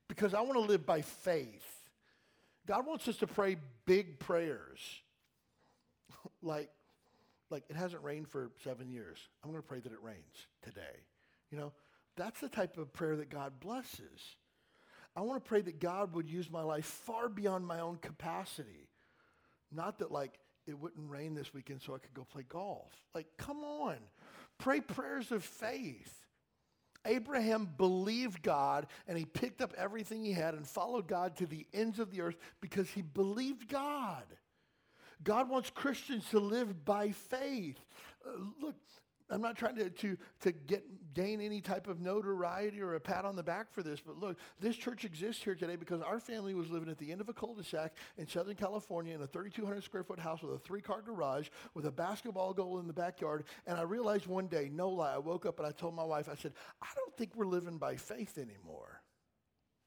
[0.08, 1.73] Because I want to live by faith.
[2.66, 3.56] God wants us to pray
[3.86, 4.78] big prayers.
[6.42, 6.70] like,
[7.50, 9.18] like it hasn't rained for seven years.
[9.42, 11.04] I'm going to pray that it rains today.
[11.50, 11.72] You know,
[12.16, 14.36] that's the type of prayer that God blesses.
[15.16, 18.88] I want to pray that God would use my life far beyond my own capacity.
[19.70, 22.92] Not that like it wouldn't rain this weekend so I could go play golf.
[23.14, 23.96] Like, come on.
[24.58, 26.23] Pray prayers of faith.
[27.06, 31.66] Abraham believed God and he picked up everything he had and followed God to the
[31.72, 34.24] ends of the earth because he believed God.
[35.22, 37.78] God wants Christians to live by faith.
[38.26, 38.30] Uh,
[38.60, 38.76] look,
[39.30, 43.24] I'm not trying to, to, to get, gain any type of notoriety or a pat
[43.24, 46.54] on the back for this, but look, this church exists here today because our family
[46.54, 50.04] was living at the end of a cul-de-sac in Southern California in a 3,200 square
[50.04, 53.44] foot house with a three-car garage with a basketball goal in the backyard.
[53.66, 56.28] And I realized one day, no lie, I woke up and I told my wife,
[56.30, 56.52] I said,
[56.82, 59.00] I don't think we're living by faith anymore.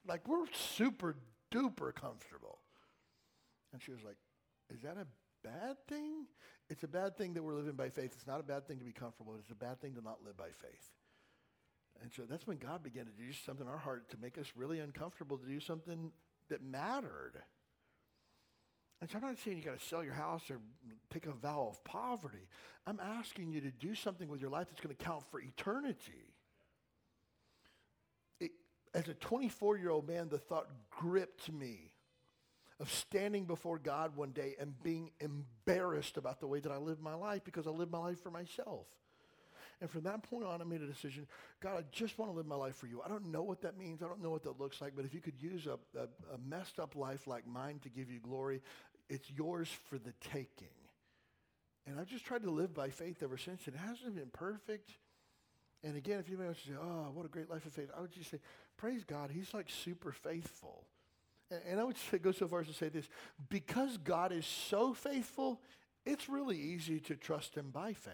[0.08, 1.16] Like, we're super
[1.52, 2.60] duper comfortable.
[3.72, 4.18] And she was like,
[4.74, 5.06] is that a
[5.44, 6.26] bad thing?
[6.70, 8.12] It's a bad thing that we're living by faith.
[8.14, 9.36] It's not a bad thing to be comfortable.
[9.40, 10.92] It's a bad thing to not live by faith.
[12.02, 14.52] And so that's when God began to do something in our heart to make us
[14.56, 16.12] really uncomfortable, to do something
[16.50, 17.42] that mattered.
[19.00, 20.60] And so I'm not saying you got to sell your house or
[21.12, 22.48] take a vow of poverty.
[22.86, 26.34] I'm asking you to do something with your life that's going to count for eternity.
[28.40, 28.52] It,
[28.94, 31.92] as a 24 year old man, the thought gripped me
[32.80, 37.00] of standing before God one day and being embarrassed about the way that I live
[37.00, 38.86] my life because I live my life for myself.
[39.80, 41.28] And from that point on, I made a decision
[41.60, 43.02] God, I just want to live my life for you.
[43.04, 44.02] I don't know what that means.
[44.02, 44.94] I don't know what that looks like.
[44.96, 46.04] But if you could use a, a,
[46.34, 48.62] a messed up life like mine to give you glory,
[49.10, 50.68] it's yours for the taking.
[51.86, 53.68] And I've just tried to live by faith ever since.
[53.68, 54.92] It hasn't been perfect.
[55.84, 58.12] And again, if you may say, oh, what a great life of faith, I would
[58.12, 58.40] just say,
[58.78, 60.84] praise God, he's like super faithful.
[61.50, 63.08] And, I would say, go so far as to say this
[63.50, 65.62] because God is so faithful,
[66.06, 68.14] it's really easy to trust him by faith.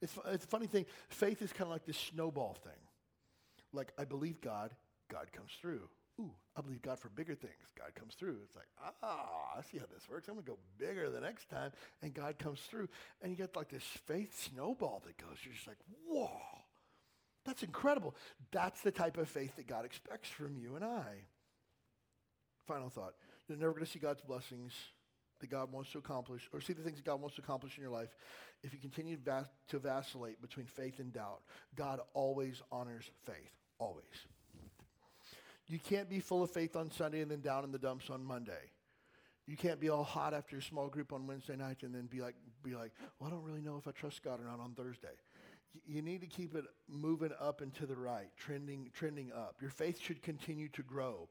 [0.00, 0.86] It's, it's a funny thing.
[1.08, 2.72] Faith is kind of like this snowball thing.
[3.72, 4.72] Like, I believe God,
[5.10, 5.82] God comes through.
[6.18, 7.52] Ooh, I believe God for bigger things.
[7.76, 8.38] God comes through.
[8.44, 8.68] It's like,
[9.02, 10.28] ah, I see how this works.
[10.28, 11.72] I'm going to go bigger the next time.
[12.02, 12.88] And God comes through.
[13.20, 15.36] And you get like this faith snowball that goes.
[15.44, 15.76] You're just like,
[16.08, 16.30] whoa,
[17.44, 18.14] that's incredible.
[18.50, 21.26] That's the type of faith that God expects from you and I.
[22.66, 23.14] Final thought.
[23.48, 24.72] You're never going to see God's blessings
[25.40, 27.82] that God wants to accomplish, or see the things that God wants to accomplish in
[27.82, 28.16] your life,
[28.62, 29.18] if you continue
[29.68, 31.42] to vacillate between faith and doubt.
[31.74, 33.52] God always honors faith.
[33.78, 34.04] Always.
[35.68, 38.24] You can't be full of faith on Sunday and then down in the dumps on
[38.24, 38.70] Monday.
[39.46, 42.20] You can't be all hot after your small group on Wednesday night and then be
[42.20, 44.72] like, be like, well, I don't really know if I trust God or not on
[44.72, 45.08] Thursday.
[45.86, 49.56] You need to keep it moving up and to the right, trending, trending up.
[49.60, 51.28] Your faith should continue to grow.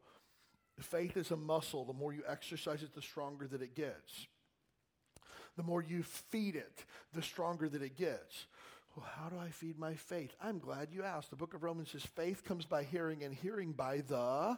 [0.79, 1.85] Faith is a muscle.
[1.85, 4.27] The more you exercise it, the stronger that it gets.
[5.55, 8.45] The more you feed it, the stronger that it gets.
[8.95, 10.35] Well, how do I feed my faith?
[10.41, 11.29] I'm glad you asked.
[11.29, 14.57] The book of Romans says faith comes by hearing, and hearing by the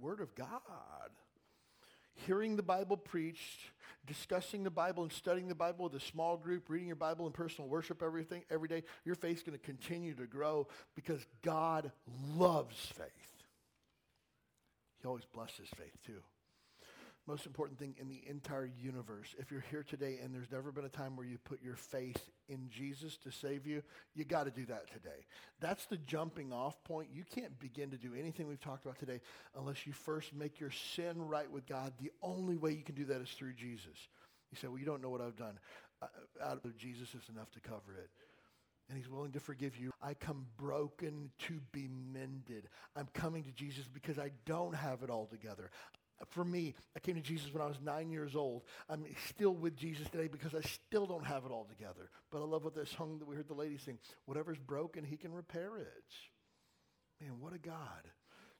[0.00, 0.48] Word of God.
[2.26, 3.60] Hearing the Bible preached,
[4.06, 7.32] discussing the Bible and studying the Bible with a small group, reading your Bible in
[7.32, 11.92] personal worship everything every day, your faith's going to continue to grow because God
[12.36, 13.06] loves faith.
[15.00, 16.22] He always blesses faith too
[17.30, 19.36] most important thing in the entire universe.
[19.38, 22.20] If you're here today and there's never been a time where you put your faith
[22.48, 23.82] in Jesus to save you,
[24.14, 25.26] you got to do that today.
[25.60, 27.08] That's the jumping off point.
[27.12, 29.20] You can't begin to do anything we've talked about today
[29.56, 31.92] unless you first make your sin right with God.
[32.00, 34.08] The only way you can do that is through Jesus.
[34.50, 35.58] You say, well, you don't know what I've done.
[36.02, 36.06] Uh,
[36.42, 38.10] out of Jesus is enough to cover it
[38.90, 39.92] and he's willing to forgive you.
[40.02, 42.68] I come broken to be mended.
[42.96, 45.70] I'm coming to Jesus because I don't have it all together
[46.28, 48.62] for me, I came to Jesus when I was nine years old.
[48.88, 52.10] I'm still with Jesus today because I still don't have it all together.
[52.30, 53.98] But I love what this song that we heard the lady sing.
[54.26, 56.04] Whatever's broken, he can repair it.
[57.20, 58.08] Man, what a God.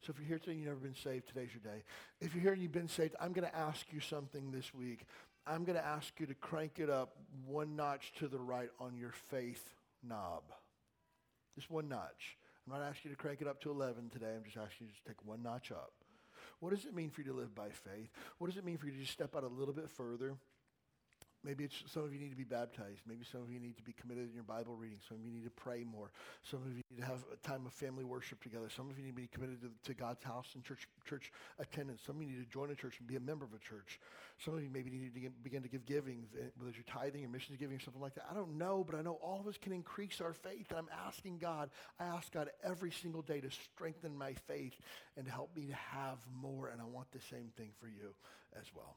[0.00, 1.82] So if you're here today and you've never been saved, today's your day.
[2.20, 5.04] If you're here and you've been saved, I'm going to ask you something this week.
[5.46, 7.16] I'm going to ask you to crank it up
[7.46, 9.62] one notch to the right on your faith
[10.02, 10.42] knob.
[11.54, 12.36] Just one notch.
[12.66, 14.34] I'm not asking you to crank it up to 11 today.
[14.36, 15.92] I'm just asking you to take one notch up.
[16.60, 18.10] What does it mean for you to live by faith?
[18.38, 20.36] What does it mean for you to just step out a little bit further?
[21.42, 23.00] Maybe some of you need to be baptized.
[23.06, 24.98] Maybe some of you need to be committed in your Bible reading.
[25.08, 26.10] Some of you need to pray more.
[26.42, 28.68] Some of you need to have a time of family worship together.
[28.68, 32.02] Some of you need to be committed to, to God's house and church church attendance.
[32.06, 33.98] Some of you need to join a church and be a member of a church.
[34.44, 37.24] Some of you maybe need to begin to give giving, eh, whether it's your tithing
[37.24, 38.26] or missions giving or something like that.
[38.30, 40.66] I don't know, but I know all of us can increase our faith.
[40.70, 44.74] And I'm asking God, I ask God every single day to strengthen my faith
[45.16, 46.68] and to help me to have more.
[46.68, 48.14] And I want the same thing for you
[48.58, 48.96] as well.